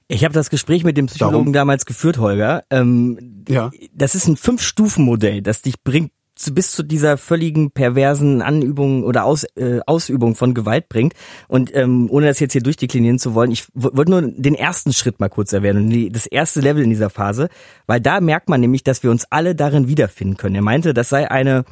[0.08, 1.53] Ich habe das Gespräch mit dem Psychologen Darum?
[1.53, 2.64] damals geführt, Holger.
[2.70, 3.72] Ähm, ja.
[3.93, 6.12] Das ist ein Fünf-Stufen-Modell, das dich bringt
[6.51, 11.14] bis zu dieser völligen perversen Anübung oder Aus, äh, Ausübung von Gewalt bringt.
[11.47, 15.20] Und ähm, ohne das jetzt hier durchdeklinieren zu wollen, ich wollte nur den ersten Schritt
[15.20, 17.47] mal kurz erwähnen, die, das erste Level in dieser Phase,
[17.88, 20.56] weil da merkt man nämlich, dass wir uns alle darin wiederfinden können.
[20.56, 21.64] Er meinte, das sei eine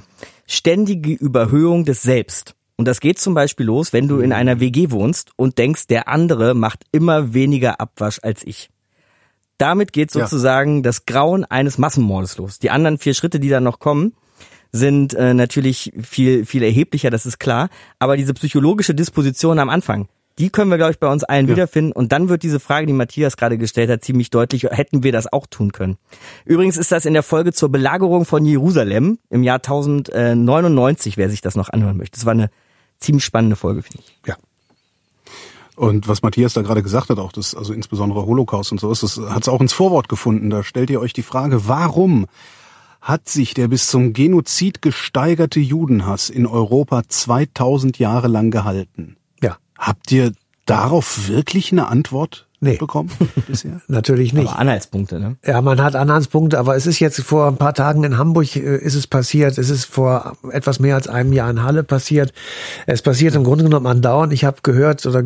[0.47, 2.55] ständige Überhöhung des Selbst.
[2.75, 6.07] Und das geht zum Beispiel los, wenn du in einer WG wohnst und denkst, der
[6.07, 8.69] andere macht immer weniger Abwasch als ich.
[9.57, 10.81] Damit geht sozusagen ja.
[10.81, 12.59] das Grauen eines Massenmordes los.
[12.59, 14.13] Die anderen vier Schritte, die dann noch kommen,
[14.71, 17.69] sind äh, natürlich viel, viel erheblicher, das ist klar.
[17.99, 20.07] Aber diese psychologische Disposition am Anfang,
[20.39, 21.53] die können wir, glaube ich, bei uns allen ja.
[21.53, 21.91] wiederfinden.
[21.91, 25.31] Und dann wird diese Frage, die Matthias gerade gestellt hat, ziemlich deutlich, hätten wir das
[25.31, 25.97] auch tun können.
[26.43, 31.41] Übrigens ist das in der Folge zur Belagerung von Jerusalem im Jahr 1099, wer sich
[31.41, 32.17] das noch anhören möchte.
[32.17, 32.49] Das war eine
[32.99, 34.27] ziemlich spannende Folge, finde ich.
[34.27, 34.35] Ja.
[35.75, 39.03] Und was Matthias da gerade gesagt hat, auch das, also insbesondere Holocaust und so ist,
[39.03, 40.49] das hat es auch ins Vorwort gefunden.
[40.49, 42.27] Da stellt ihr euch die Frage, warum
[43.01, 49.17] hat sich der bis zum Genozid gesteigerte Judenhass in Europa 2000 Jahre lang gehalten?
[49.41, 49.57] Ja.
[49.77, 50.31] Habt ihr
[50.65, 52.77] darauf wirklich eine Antwort nee.
[52.77, 53.09] bekommen
[53.47, 53.81] bisher?
[53.87, 54.49] Natürlich nicht.
[54.49, 55.35] Aber Anhaltspunkte, ne?
[55.45, 58.77] Ja, man hat Anhaltspunkte, aber es ist jetzt vor ein paar Tagen in Hamburg äh,
[58.77, 59.57] ist es passiert.
[59.57, 62.33] Es ist vor etwas mehr als einem Jahr in Halle passiert.
[62.87, 64.33] Es passiert im Grunde genommen andauernd.
[64.33, 65.23] Ich habe gehört oder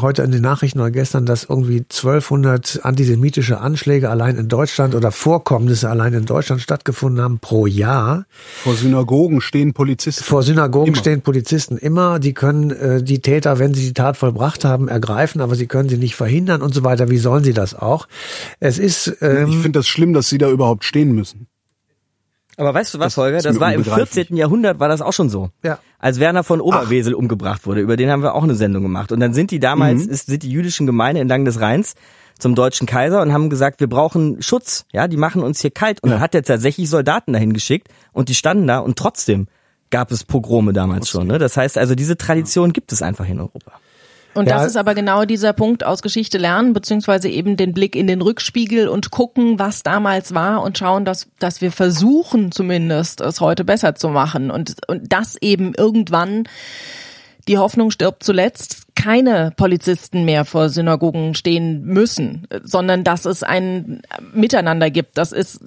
[0.00, 5.12] heute in den Nachrichten oder gestern, dass irgendwie 1200 antisemitische Anschläge allein in Deutschland oder
[5.12, 8.26] Vorkommnisse allein in Deutschland stattgefunden haben pro Jahr.
[8.62, 10.24] Vor Synagogen stehen Polizisten.
[10.24, 10.96] Vor Synagogen immer.
[10.96, 12.18] stehen Polizisten immer.
[12.18, 15.88] Die können äh, die Täter, wenn sie die Tat vollbracht haben, ergreifen, aber sie können
[15.88, 17.08] sie nicht verhindern und so weiter.
[17.10, 18.08] Wie sollen sie das auch?
[18.58, 19.16] Es ist.
[19.20, 21.46] Ähm, ich finde das schlimm, dass sie da überhaupt stehen müssen.
[22.56, 23.38] Aber weißt du was, Holger?
[23.38, 24.36] Das, das war im 14.
[24.36, 25.50] Jahrhundert war das auch schon so.
[25.64, 25.78] Ja.
[25.98, 27.18] Als Werner von Oberwesel Ach.
[27.18, 29.12] umgebracht wurde, über den haben wir auch eine Sendung gemacht.
[29.12, 30.10] Und dann sind die damals, mhm.
[30.10, 31.94] ist, sind die jüdischen Gemeinde entlang des Rheins
[32.38, 34.84] zum deutschen Kaiser und haben gesagt, wir brauchen Schutz.
[34.92, 36.02] Ja, die machen uns hier kalt.
[36.02, 36.16] Und ja.
[36.16, 39.46] dann hat er tatsächlich Soldaten dahin geschickt und die standen da und trotzdem
[39.90, 41.26] gab es Pogrome damals schon.
[41.26, 41.38] Ne?
[41.38, 43.72] Das heißt also, diese Tradition gibt es einfach in Europa.
[44.34, 44.56] Und ja.
[44.56, 48.22] das ist aber genau dieser Punkt aus Geschichte lernen, beziehungsweise eben den Blick in den
[48.22, 53.64] Rückspiegel und gucken, was damals war und schauen, dass, dass wir versuchen zumindest, es heute
[53.64, 56.44] besser zu machen und, und das eben irgendwann
[57.48, 64.02] die Hoffnung stirbt zuletzt, keine Polizisten mehr vor Synagogen stehen müssen, sondern dass es ein
[64.34, 65.16] Miteinander gibt.
[65.16, 65.60] Das ist,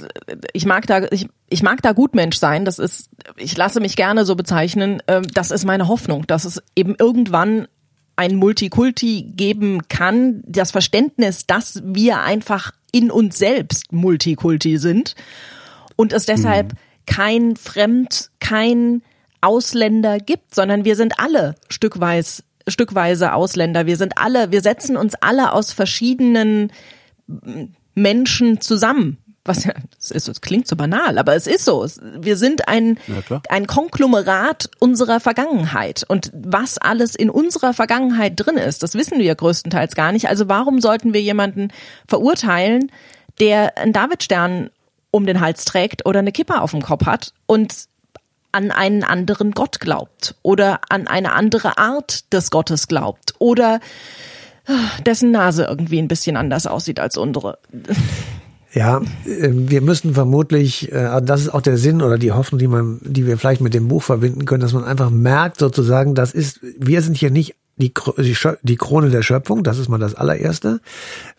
[0.54, 2.64] ich mag da, ich, ich mag da Gutmensch sein.
[2.64, 5.02] Das ist, ich lasse mich gerne so bezeichnen.
[5.08, 7.68] Ähm, das ist meine Hoffnung, dass es eben irgendwann
[8.16, 15.16] ein Multikulti geben kann, das Verständnis, dass wir einfach in uns selbst Multikulti sind
[15.96, 16.78] und es deshalb mhm.
[17.06, 19.02] kein Fremd, kein
[19.42, 23.86] Ausländer gibt, sondern wir sind alle stückweise, stückweise Ausländer.
[23.88, 26.72] Wir sind alle, wir setzen uns alle aus verschiedenen
[27.96, 31.86] Menschen zusammen was ja, es, ist, es klingt so banal, aber es ist so.
[32.18, 36.06] Wir sind ein, Ja, ein Konglomerat unserer Vergangenheit.
[36.08, 40.30] Und was alles in unserer Vergangenheit drin ist, das wissen wir größtenteils gar nicht.
[40.30, 41.74] Also warum sollten wir jemanden
[42.08, 42.92] verurteilen,
[43.40, 44.70] der einen Davidstern
[45.12, 47.88] um den Hals trägt oder eine Kippe auf dem Kopf hat und
[48.54, 53.80] an einen anderen Gott glaubt oder an eine andere Art des Gottes glaubt oder
[54.68, 57.58] ah, dessen Nase irgendwie ein bisschen anders aussieht als unsere.
[58.74, 62.68] Ja, äh, wir müssen vermutlich, äh, das ist auch der Sinn oder die Hoffnung, die
[62.68, 66.34] man, die wir vielleicht mit dem Buch verbinden können, dass man einfach merkt sozusagen, das
[66.34, 67.92] ist, wir sind hier nicht die,
[68.62, 70.80] die Krone der Schöpfung, das ist mal das allererste.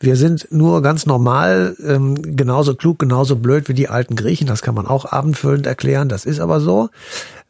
[0.01, 4.63] Wir sind nur ganz normal, ähm, genauso klug, genauso blöd wie die alten Griechen, das
[4.63, 6.89] kann man auch abendfüllend erklären, das ist aber so.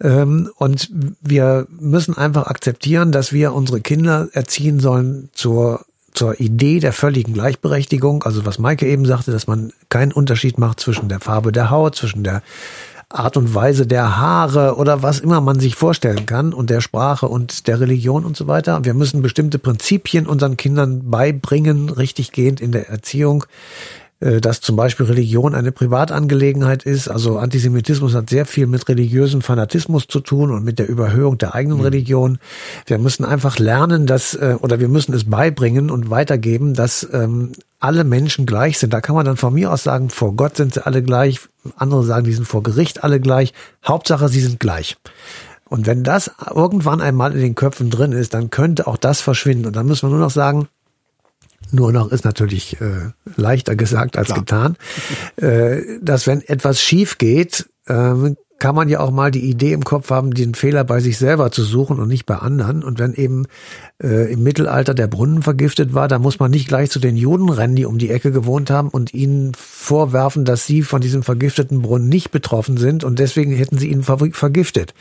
[0.01, 0.91] Ähm, und
[1.23, 7.35] wir müssen einfach akzeptieren, dass wir unsere Kinder erziehen sollen zur zur Idee der völligen
[7.35, 11.71] Gleichberechtigung, also was Maike eben sagte, dass man keinen Unterschied macht zwischen der Farbe der
[11.71, 12.43] Haut, zwischen der
[13.09, 17.29] Art und Weise der Haare oder was immer man sich vorstellen kann und der Sprache
[17.29, 18.85] und der Religion und so weiter.
[18.85, 23.45] Wir müssen bestimmte Prinzipien unseren Kindern beibringen, richtig gehend in der Erziehung.
[24.21, 27.09] Äh, dass zum Beispiel Religion eine Privatangelegenheit ist.
[27.09, 31.55] Also Antisemitismus hat sehr viel mit religiösem Fanatismus zu tun und mit der Überhöhung der
[31.55, 31.85] eigenen mhm.
[31.85, 32.39] Religion.
[32.87, 37.53] Wir müssen einfach lernen, dass, äh, oder wir müssen es beibringen und weitergeben, dass ähm,
[37.81, 38.95] alle Menschen gleich sind.
[38.95, 41.41] Da kann man dann von mir aus sagen, vor Gott sind sie alle gleich.
[41.77, 43.53] Andere sagen, die sind vor Gericht alle gleich.
[43.85, 44.97] Hauptsache, sie sind gleich.
[45.69, 49.67] Und wenn das irgendwann einmal in den Köpfen drin ist, dann könnte auch das verschwinden.
[49.67, 50.69] Und dann müssen wir nur noch sagen,
[51.75, 54.39] nur noch ist natürlich äh, leichter gesagt als Klar.
[54.41, 54.77] getan,
[55.37, 59.85] äh, dass wenn etwas schief geht, äh, kann man ja auch mal die Idee im
[59.85, 62.83] Kopf haben, den Fehler bei sich selber zu suchen und nicht bei anderen.
[62.83, 63.47] Und wenn eben
[64.03, 67.51] äh, im Mittelalter der Brunnen vergiftet war, dann muss man nicht gleich zu den Juden
[67.51, 71.83] rennen, die um die Ecke gewohnt haben und ihnen vorwerfen, dass sie von diesem vergifteten
[71.83, 74.95] Brunnen nicht betroffen sind und deswegen hätten sie ihn ver vergiftet.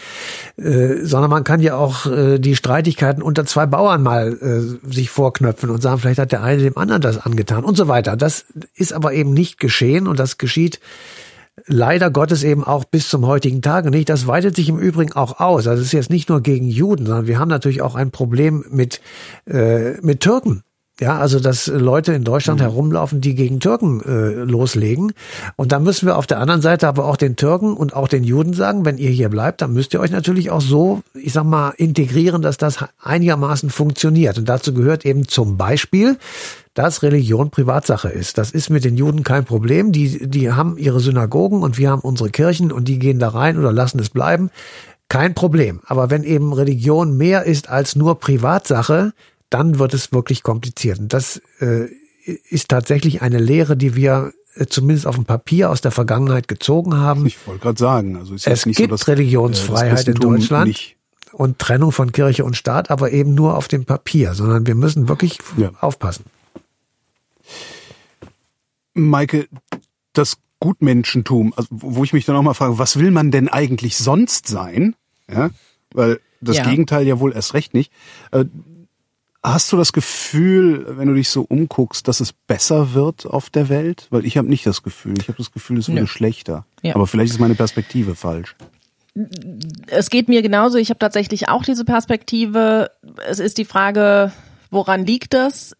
[0.58, 5.10] Äh, sondern man kann ja auch äh, die Streitigkeiten unter zwei Bauern mal äh, sich
[5.10, 8.18] vorknöpfen und sagen, vielleicht hat der eine dem anderen das angetan und so weiter.
[8.18, 8.45] Das
[8.76, 10.80] ist aber eben nicht geschehen und das geschieht
[11.68, 14.10] leider Gottes eben auch bis zum heutigen Tage nicht.
[14.10, 15.68] Das weitet sich im Übrigen auch aus.
[15.68, 18.66] Also es ist jetzt nicht nur gegen Juden, sondern wir haben natürlich auch ein Problem
[18.70, 19.01] mit,
[19.45, 20.64] äh, mit Türken.
[20.99, 22.65] Ja, also dass Leute in Deutschland mhm.
[22.65, 25.13] herumlaufen, die gegen Türken äh, loslegen.
[25.55, 28.23] Und da müssen wir auf der anderen Seite aber auch den Türken und auch den
[28.23, 31.45] Juden sagen, wenn ihr hier bleibt, dann müsst ihr euch natürlich auch so, ich sag
[31.45, 34.37] mal, integrieren, dass das einigermaßen funktioniert.
[34.37, 36.17] Und dazu gehört eben zum Beispiel,
[36.75, 38.37] dass Religion Privatsache ist.
[38.37, 39.91] Das ist mit den Juden kein Problem.
[39.91, 43.57] Die, die haben ihre Synagogen und wir haben unsere Kirchen und die gehen da rein
[43.57, 44.51] oder lassen es bleiben.
[45.09, 45.81] Kein Problem.
[45.85, 49.13] Aber wenn eben Religion mehr ist als nur Privatsache,
[49.54, 50.99] dann wird es wirklich kompliziert.
[50.99, 51.88] Und das äh,
[52.49, 56.95] ist tatsächlich eine Lehre, die wir äh, zumindest auf dem Papier aus der Vergangenheit gezogen
[56.95, 57.26] haben.
[57.26, 60.68] Ich wollte gerade sagen, also ist es nicht gibt so, dass, Religionsfreiheit äh, in Deutschland.
[60.68, 60.97] Nicht
[61.34, 65.10] und Trennung von Kirche und Staat, aber eben nur auf dem Papier, sondern wir müssen
[65.10, 65.72] wirklich ja.
[65.82, 66.26] aufpassen.
[68.93, 69.47] Maike,
[70.14, 73.97] das Gutmenschentum, also wo ich mich dann auch mal frage, was will man denn eigentlich
[73.97, 74.95] sonst sein?
[75.28, 75.49] Ja,
[75.91, 76.70] weil das ja.
[76.70, 77.91] Gegenteil ja wohl erst recht nicht.
[79.45, 83.67] Hast du das Gefühl, wenn du dich so umguckst, dass es besser wird auf der
[83.67, 84.07] Welt?
[84.09, 85.15] Weil ich habe nicht das Gefühl.
[85.19, 86.65] Ich habe das Gefühl, es würde schlechter.
[86.81, 86.95] Ja.
[86.95, 88.55] Aber vielleicht ist meine Perspektive falsch.
[89.87, 90.77] Es geht mir genauso.
[90.77, 92.91] Ich habe tatsächlich auch diese Perspektive.
[93.27, 94.31] Es ist die Frage,
[94.71, 95.75] woran liegt das?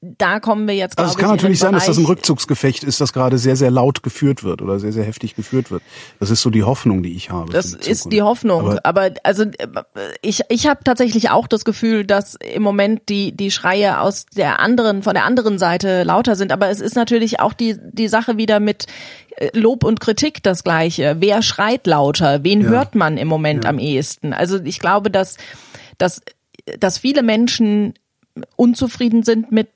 [0.00, 0.98] Da kommen wir jetzt.
[0.98, 4.02] Also es kann natürlich sein, dass das ein Rückzugsgefecht ist, das gerade sehr, sehr laut
[4.02, 5.82] geführt wird oder sehr, sehr heftig geführt wird.
[6.20, 7.52] Das ist so die Hoffnung, die ich habe.
[7.52, 8.60] Das ist die Hoffnung.
[8.60, 9.44] Aber, aber also
[10.22, 14.60] ich, ich habe tatsächlich auch das Gefühl, dass im Moment die, die Schreie aus der
[14.60, 16.52] anderen, von der anderen Seite lauter sind.
[16.52, 18.86] Aber es ist natürlich auch die, die Sache wieder mit
[19.36, 21.16] äh, Lob und Kritik das gleiche.
[21.18, 22.44] Wer schreit lauter?
[22.44, 22.68] Wen ja.
[22.68, 23.70] hört man im Moment ja.
[23.70, 24.32] am ehesten?
[24.32, 25.38] Also ich glaube, dass,
[25.98, 26.22] dass,
[26.78, 27.94] dass viele Menschen
[28.56, 29.68] unzufrieden sind mit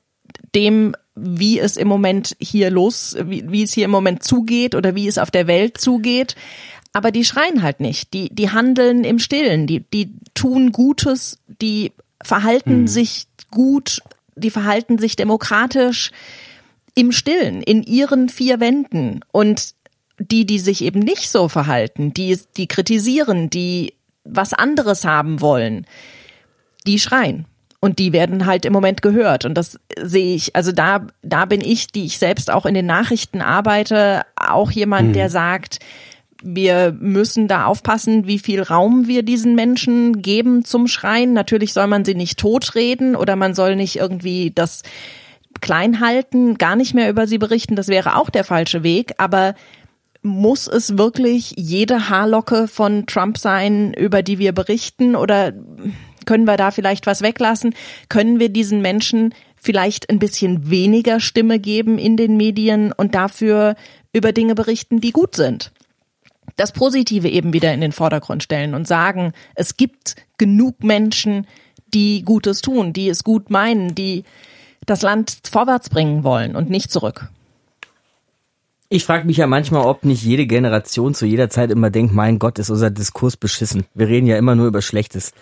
[0.54, 4.94] dem, wie es im Moment hier los, wie, wie es hier im Moment zugeht oder
[4.94, 6.36] wie es auf der Welt zugeht.
[6.92, 8.12] Aber die schreien halt nicht.
[8.12, 9.66] Die, die handeln im Stillen.
[9.66, 11.38] Die, die tun Gutes.
[11.60, 11.92] Die
[12.22, 12.86] verhalten hm.
[12.88, 14.02] sich gut.
[14.34, 16.10] Die verhalten sich demokratisch
[16.94, 19.20] im Stillen, in ihren vier Wänden.
[19.32, 19.74] Und
[20.18, 23.94] die, die sich eben nicht so verhalten, die, die kritisieren, die
[24.24, 25.86] was anderes haben wollen,
[26.86, 27.46] die schreien.
[27.84, 29.44] Und die werden halt im Moment gehört.
[29.44, 32.86] Und das sehe ich, also da, da bin ich, die ich selbst auch in den
[32.86, 35.12] Nachrichten arbeite, auch jemand, mhm.
[35.14, 35.80] der sagt,
[36.44, 41.32] wir müssen da aufpassen, wie viel Raum wir diesen Menschen geben zum Schreien.
[41.32, 44.82] Natürlich soll man sie nicht totreden oder man soll nicht irgendwie das
[45.60, 49.54] klein halten, gar nicht mehr über sie berichten, das wäre auch der falsche Weg, aber
[50.22, 55.52] muss es wirklich jede Haarlocke von Trump sein, über die wir berichten oder
[56.26, 57.74] können wir da vielleicht was weglassen?
[58.08, 63.76] Können wir diesen Menschen vielleicht ein bisschen weniger Stimme geben in den Medien und dafür
[64.12, 65.72] über Dinge berichten, die gut sind?
[66.56, 71.46] Das Positive eben wieder in den Vordergrund stellen und sagen, es gibt genug Menschen,
[71.94, 74.24] die Gutes tun, die es gut meinen, die
[74.86, 77.28] das Land vorwärts bringen wollen und nicht zurück.
[78.88, 82.38] Ich frage mich ja manchmal, ob nicht jede Generation zu jeder Zeit immer denkt, mein
[82.38, 83.86] Gott, ist unser Diskurs beschissen.
[83.94, 85.32] Wir reden ja immer nur über Schlechtes.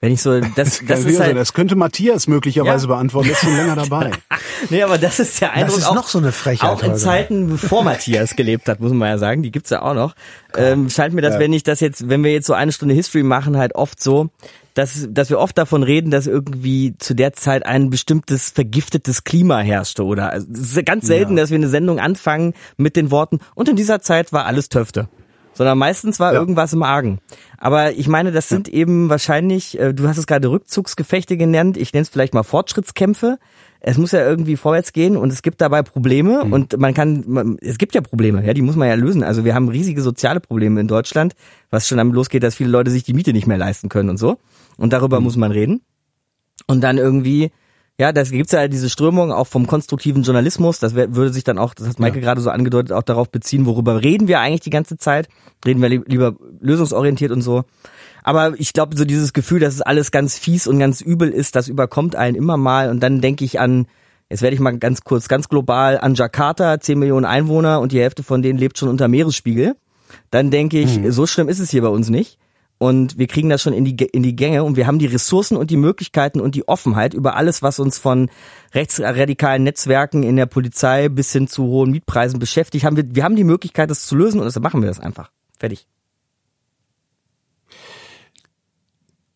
[0.00, 2.94] Wenn ich so, das, das, ist halt, das könnte Matthias möglicherweise Ja.
[2.94, 4.10] beantworten, der ist schon länger dabei.
[4.70, 6.98] nee, aber das ist der Eindruck ist auch, noch so eine Frechheit, auch in Holger.
[7.02, 10.14] Zeiten, bevor Matthias gelebt hat, muss man ja sagen, die gibt's ja auch noch.
[10.56, 13.22] Ähm, scheint mir das, wenn ich das jetzt, wenn wir jetzt so eine Stunde History
[13.22, 14.28] machen, halt oft so,
[14.74, 19.60] dass, dass wir oft davon reden, dass irgendwie zu der Zeit ein bestimmtes vergiftetes Klima
[19.60, 23.38] herrschte oder also, es ist ganz selten, dass wir eine Sendung anfangen mit den Worten
[23.54, 25.08] und in dieser Zeit war alles Töfte.
[25.54, 26.40] Sondern meistens war Ja.
[26.40, 27.20] irgendwas im Argen.
[27.58, 31.92] Aber ich meine, das sind eben wahrscheinlich, äh, du hast es gerade Rückzugsgefechte genannt, ich
[31.92, 33.38] nenne es vielleicht mal Fortschrittskämpfe.
[33.86, 37.58] Es muss ja irgendwie vorwärts gehen und es gibt dabei Probleme und man kann, man,
[37.60, 39.22] es gibt ja Probleme, ja, die muss man ja lösen.
[39.22, 41.34] Also wir haben riesige soziale Probleme in Deutschland,
[41.70, 44.16] was schon damit losgeht, dass viele Leute sich die Miete nicht mehr leisten können und
[44.16, 44.38] so.
[44.78, 45.82] Und darüber muss man reden.
[46.66, 47.50] Und dann irgendwie,
[47.98, 50.80] ja, das gibt's ja diese Strömung auch vom konstruktiven Journalismus.
[50.80, 53.66] Das wär, würde sich dann auch, das hat Maike gerade so angedeutet, auch darauf beziehen,
[53.66, 55.28] worüber reden wir eigentlich die ganze Zeit?
[55.64, 57.64] Reden wir li lieber lösungsorientiert und so.
[58.24, 61.54] Aber ich glaube, so dieses Gefühl, dass es alles ganz fies und ganz übel ist,
[61.54, 62.90] das überkommt einen immer mal.
[62.90, 63.86] Und dann denke ich an,
[64.28, 68.00] jetzt werde ich mal ganz kurz, ganz global, an Jakarta, 10 Millionen Einwohner und die
[68.00, 69.76] Hälfte von denen lebt schon unter Meeresspiegel.
[70.30, 72.38] Dann denke ich, so schlimm ist es hier bei uns nicht.
[72.78, 75.56] Und wir kriegen das schon in die, in die Gänge und wir haben die Ressourcen
[75.56, 78.30] und die Möglichkeiten und die Offenheit über alles, was uns von
[78.74, 82.84] rechtsradikalen Netzwerken in der Polizei bis hin zu hohen Mietpreisen beschäftigt.
[82.84, 85.30] Haben wir, wir haben die Möglichkeit, das zu lösen und deshalb machen wir das einfach.
[85.56, 85.86] Fertig.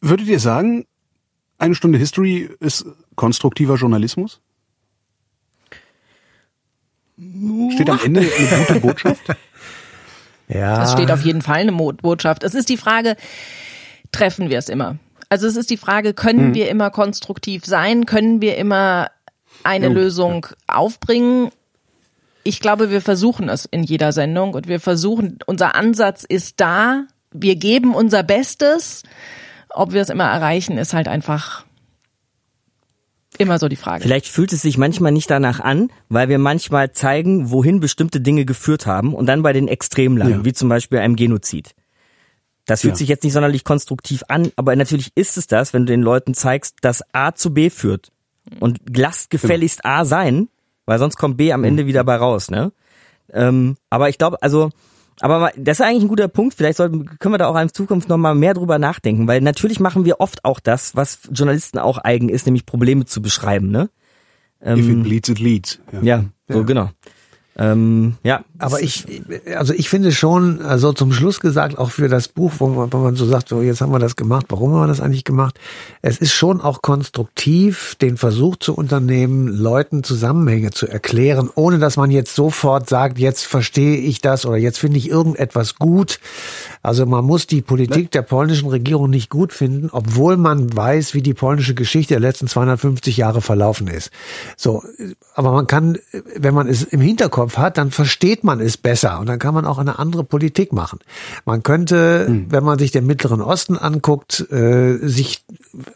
[0.01, 0.87] Würdet ihr sagen,
[1.59, 4.41] eine Stunde History ist konstruktiver Journalismus?
[7.17, 9.23] Steht am Ende eine gute Botschaft?
[10.49, 10.83] Ja.
[10.83, 12.43] Es steht auf jeden Fall eine Botschaft.
[12.43, 13.17] Es ist die Frage,
[14.13, 14.97] treffen wir es immer?
[15.29, 18.07] Also es ist die Frage, können wir immer konstruktiv sein?
[18.07, 19.11] Können wir immer
[19.63, 21.51] eine Lösung aufbringen?
[22.45, 27.05] Ich glaube, wir versuchen es in jeder Sendung und wir versuchen, unser Ansatz ist da.
[27.31, 29.03] Wir geben unser Bestes.
[29.69, 31.67] Ob wir es immer erreichen, ist halt einfach
[33.39, 34.03] immer so die Frage.
[34.03, 38.45] Vielleicht fühlt es sich manchmal nicht danach an, weil wir manchmal zeigen, wohin bestimmte Dinge
[38.45, 40.45] geführt haben und dann bei den Extremen landen, Ja.
[40.45, 41.75] wie zum Beispiel einem Genozid.
[42.67, 42.99] Das fühlt Ja.
[42.99, 46.35] sich jetzt nicht sonderlich konstruktiv an, aber natürlich ist es das, wenn du den Leuten
[46.35, 48.11] zeigst, dass A zu B führt.
[48.61, 50.49] Und lasst gefälligst A sein,
[50.87, 52.73] weil sonst kommt B am Ende wieder bei raus, ne?
[53.33, 54.71] Ähm, aber ich glaube, also,
[55.21, 56.55] aber das ist eigentlich ein guter Punkt.
[56.55, 60.05] Vielleicht sollten, können wir da auch in Zukunft nochmal mehr drüber nachdenken, weil natürlich machen
[60.05, 63.91] wir oft auch das, was Journalisten auch eigen ist, nämlich Probleme zu beschreiben, ne?
[64.65, 65.81] If it bleeds, it leads.
[66.03, 66.91] Ja, so genau.
[67.61, 69.05] Ähm, ja, Aber ich,
[69.57, 72.99] also ich finde schon, also zum Schluss gesagt, auch für das Buch, wo man, wo
[72.99, 75.59] man so sagt, so jetzt haben wir das gemacht, warum haben wir das eigentlich gemacht?
[76.01, 81.97] Es ist schon auch konstruktiv, den Versuch zu unternehmen, Leuten Zusammenhänge zu erklären, ohne dass
[81.97, 86.21] man jetzt sofort sagt, jetzt verstehe ich das oder jetzt finde ich irgendetwas gut.
[86.83, 91.23] Also man muss die Politik der polnischen Regierung nicht gut finden, obwohl man weiß, wie
[91.23, 94.13] die polnische Geschichte der letzten 250 Jahre verlaufen ist.
[94.57, 94.85] So,
[95.35, 95.99] aber man kann,
[96.37, 99.65] wenn man es im Hinterkopf hat, dann versteht man es besser und dann kann man
[99.65, 100.99] auch eine andere Politik machen.
[101.45, 105.45] Man könnte, wenn man sich den Mittleren Osten anguckt, äh, sich,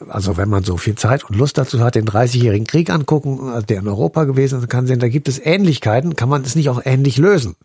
[0.09, 3.67] also wenn man so viel Zeit und Lust dazu hat, den 30-jährigen Krieg angucken, also
[3.67, 6.71] der in Europa gewesen ist, kann sehen, da gibt es Ähnlichkeiten, kann man es nicht
[6.71, 7.57] auch ähnlich lösen.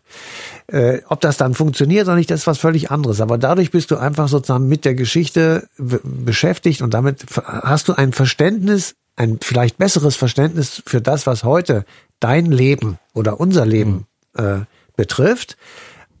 [0.66, 3.20] Äh, ob das dann funktioniert oder nicht, das ist was völlig anderes.
[3.20, 8.12] Aber dadurch bist du einfach sozusagen mit der Geschichte beschäftigt und damit hast du ein
[8.12, 11.84] Verständnis, ein vielleicht besseres Verständnis für das, was heute
[12.20, 14.06] dein Leben oder unser Leben
[14.36, 14.60] äh,
[14.96, 15.56] betrifft,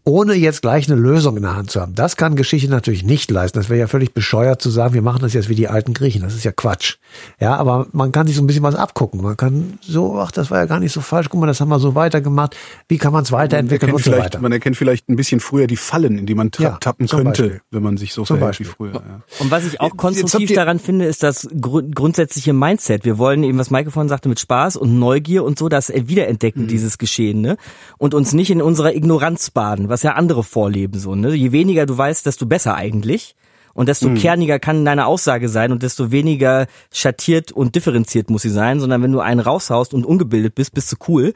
[0.08, 1.94] ohne jetzt gleich eine Lösung in der Hand zu haben.
[1.94, 3.58] Das kann Geschichte natürlich nicht leisten.
[3.58, 6.22] Das wäre ja völlig bescheuert zu sagen, wir machen das jetzt wie die alten Griechen.
[6.22, 6.96] Das ist ja Quatsch.
[7.38, 9.20] Ja, aber man kann sich so ein bisschen was abgucken.
[9.22, 11.28] Man kann so, ach, das war ja gar nicht so falsch.
[11.28, 12.56] Guck mal, das haben wir so weitergemacht.
[12.88, 14.40] Wie kann man es Man weiterentwickeln erkennt, und so vielleicht, weiter.
[14.40, 17.24] man erkennt vielleicht ein bisschen früher die Fallen, in die man tra- Ja, tappen könnte,
[17.42, 17.60] Beispiel.
[17.70, 18.76] wenn man sich so Zum verhält wie Beispiel.
[18.92, 19.02] früher.
[19.06, 19.20] Ja.
[19.40, 23.04] Und was ich auch konstruktiv daran finde, ist das gru grundsätzliche Mindset.
[23.04, 26.66] Wir wollen eben, was Maike vorhin sagte, mit Spaß und Neugier und so das Wiederentdecken
[26.66, 27.58] dieses Geschehen, ne?
[27.98, 31.34] Und uns nicht in unserer Ignoranz baden, was ja andere vorleben, so, ne?
[31.34, 33.34] Je weniger du weißt, desto besser eigentlich.
[33.74, 38.50] Und desto kerniger kann deine Aussage sein und desto weniger schattiert und differenziert muss sie
[38.50, 41.32] sein, sondern wenn du einen raushaust und ungebildet bist, bist du cool.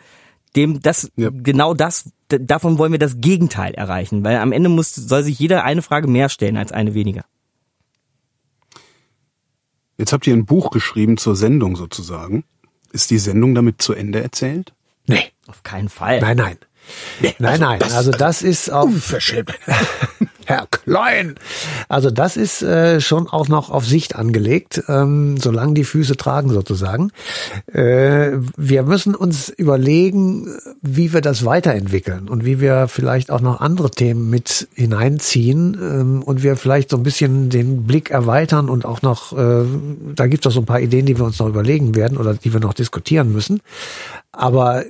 [0.56, 1.30] Dem das Ja.
[1.32, 5.62] genau das davon wollen wir das Gegenteil erreichen, weil am Ende muss soll sich jeder
[5.64, 7.24] eine Frage mehr stellen als eine weniger.
[9.98, 12.44] Jetzt habt ihr ein Buch geschrieben zur Sendung sozusagen.
[12.92, 14.72] Ist die Sendung damit zu Ende erzählt?
[15.06, 16.20] Nee, Auf keinen Fall.
[16.20, 16.56] nein, nein.
[17.38, 17.82] Nein, nein.
[17.82, 19.52] Also das ist auf Unverschämt.
[20.44, 21.36] Herr Klein.
[21.88, 26.50] Also das ist äh, schon auch noch auf Sicht angelegt, ähm, solange die Füße tragen
[26.50, 27.10] sozusagen.
[27.72, 30.48] Äh, wir müssen uns überlegen,
[30.80, 36.22] wie wir das weiterentwickeln und wie wir vielleicht auch noch andere Themen mit hineinziehen ähm,
[36.22, 39.64] und wir vielleicht so ein bisschen den Blick erweitern und auch noch, äh,
[40.14, 42.34] da gibt es auch so ein paar Ideen, die wir uns noch überlegen werden oder
[42.34, 43.60] die wir noch diskutieren müssen.
[44.32, 44.84] Aber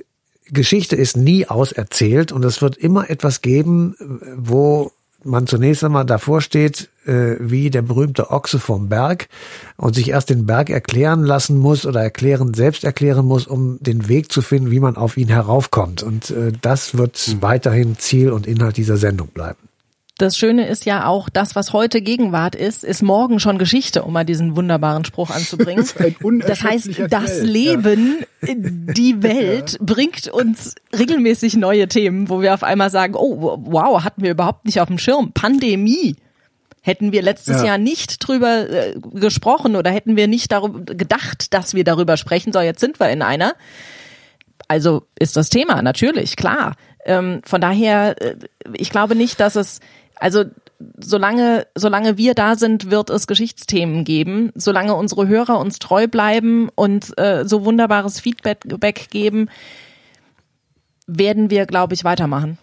[0.45, 3.95] Geschichte ist nie auserzählt und es wird immer etwas geben,
[4.35, 4.91] wo
[5.23, 9.29] man zunächst einmal davor steht, äh, wie der berühmte Ochse vom Berg
[9.77, 14.07] und sich erst den Berg erklären lassen muss oder erklären, selbst erklären muss, um den
[14.07, 16.03] Weg zu finden, wie man auf ihn heraufkommt.
[16.03, 19.59] Und äh, das wird weiterhin Ziel und Inhalt dieser Sendung bleiben.
[20.23, 24.13] Das Schöne ist ja auch, das, was heute Gegenwart ist, ist morgen schon Geschichte, um
[24.13, 25.85] mal diesen wunderbaren Spruch anzubringen.
[26.47, 32.89] Das heißt, das Leben, die Welt bringt uns regelmäßig neue Themen, wo wir auf einmal
[32.89, 35.33] sagen, oh, wow, hatten wir überhaupt nicht auf dem Schirm.
[35.33, 36.15] Pandemie.
[36.81, 37.65] Hätten wir letztes Ja.
[37.65, 42.53] Jahr nicht drüber äh, gesprochen oder hätten wir nicht darüber gedacht, dass wir darüber sprechen,
[42.53, 43.55] so jetzt sind wir in einer.
[44.69, 46.75] Also ist das Thema, natürlich, klar.
[47.05, 48.35] Ähm, von daher, äh,
[48.73, 49.81] ich glaube nicht, dass es,
[50.23, 50.45] also
[50.97, 54.51] solange, solange wir da sind, wird es Geschichtsthemen geben.
[54.55, 59.49] Solange unsere Hörer uns treu bleiben und äh, so wunderbares Feedback geben,
[61.07, 62.57] werden wir, glaube ich, weitermachen.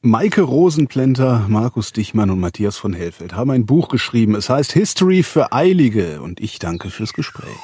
[0.00, 4.34] Maike Rosenplenter, Markus Dichmann und Matthias von Hellfeld haben ein Buch geschrieben.
[4.34, 7.54] Es heißt History für Eilige und ich danke fürs Gespräch.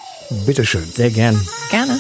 [0.47, 0.85] Bitteschön.
[0.85, 1.41] Sehr gern.
[1.71, 1.99] Gerne.